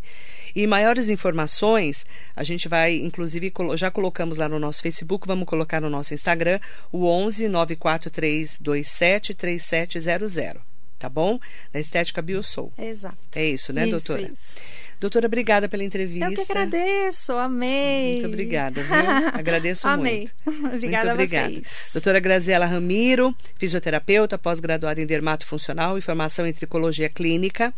E 0.54 0.66
maiores 0.66 1.08
informações, 1.08 2.04
a 2.36 2.44
gente 2.44 2.68
vai, 2.68 2.96
inclusive, 2.96 3.52
já 3.76 3.90
colocamos 3.90 4.38
lá 4.38 4.48
no 4.48 4.58
nosso 4.58 4.82
Facebook, 4.82 5.26
vamos 5.26 5.46
colocar 5.46 5.80
no 5.80 5.88
nosso 5.88 6.12
Instagram, 6.12 6.60
o 6.90 7.06
11 7.06 7.48
94327 7.48 9.34
3700 9.34 10.71
tá 11.02 11.08
bom? 11.08 11.40
Da 11.72 11.80
Estética 11.80 12.22
Biosoul. 12.22 12.72
Exato. 12.78 13.16
É 13.34 13.44
isso, 13.44 13.72
né, 13.72 13.82
isso, 13.82 13.90
doutora? 13.90 14.30
Isso. 14.32 14.54
Doutora, 15.00 15.26
obrigada 15.26 15.68
pela 15.68 15.82
entrevista. 15.82 16.26
Eu 16.26 16.32
que 16.32 16.52
agradeço, 16.52 17.32
amei. 17.32 18.12
Muito 18.12 18.26
obrigada, 18.28 18.80
viu? 18.80 18.94
Agradeço 19.34 19.88
amei. 19.88 20.28
muito. 20.46 20.68
obrigada 20.68 21.06
muito 21.10 21.14
obrigada. 21.14 21.46
a 21.48 21.50
vocês. 21.50 21.90
Doutora 21.92 22.20
Graziela 22.20 22.66
Ramiro, 22.66 23.34
fisioterapeuta, 23.58 24.38
pós-graduada 24.38 25.00
em 25.02 25.06
dermatofuncional 25.06 25.98
e 25.98 26.00
formação 26.00 26.46
em 26.46 26.52
tricologia 26.52 27.08
clínica, 27.08 27.74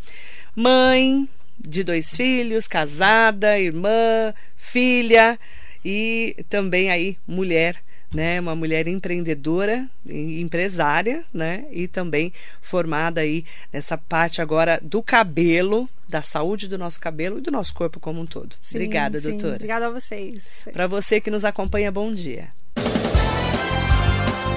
mãe 0.54 1.26
de 1.58 1.82
dois 1.82 2.14
filhos, 2.14 2.68
casada, 2.68 3.58
irmã, 3.58 4.34
filha 4.54 5.38
e 5.82 6.36
também 6.50 6.90
aí 6.90 7.16
mulher 7.26 7.80
né, 8.14 8.40
uma 8.40 8.54
mulher 8.54 8.86
empreendedora, 8.86 9.88
empresária, 10.08 11.24
né, 11.32 11.64
e 11.70 11.88
também 11.88 12.32
formada 12.62 13.20
aí 13.20 13.44
nessa 13.72 13.98
parte 13.98 14.40
agora 14.40 14.78
do 14.82 15.02
cabelo, 15.02 15.88
da 16.08 16.22
saúde 16.22 16.68
do 16.68 16.78
nosso 16.78 17.00
cabelo 17.00 17.38
e 17.38 17.40
do 17.40 17.50
nosso 17.50 17.74
corpo 17.74 17.98
como 17.98 18.20
um 18.20 18.26
todo. 18.26 18.54
Sim, 18.60 18.76
Obrigada, 18.76 19.20
sim. 19.20 19.30
doutora. 19.30 19.56
Obrigada 19.56 19.88
a 19.88 19.90
vocês. 19.90 20.68
Para 20.72 20.86
você 20.86 21.20
que 21.20 21.30
nos 21.30 21.44
acompanha, 21.44 21.90
bom 21.90 22.12
dia. 22.12 22.48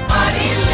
Marília. 0.08 0.67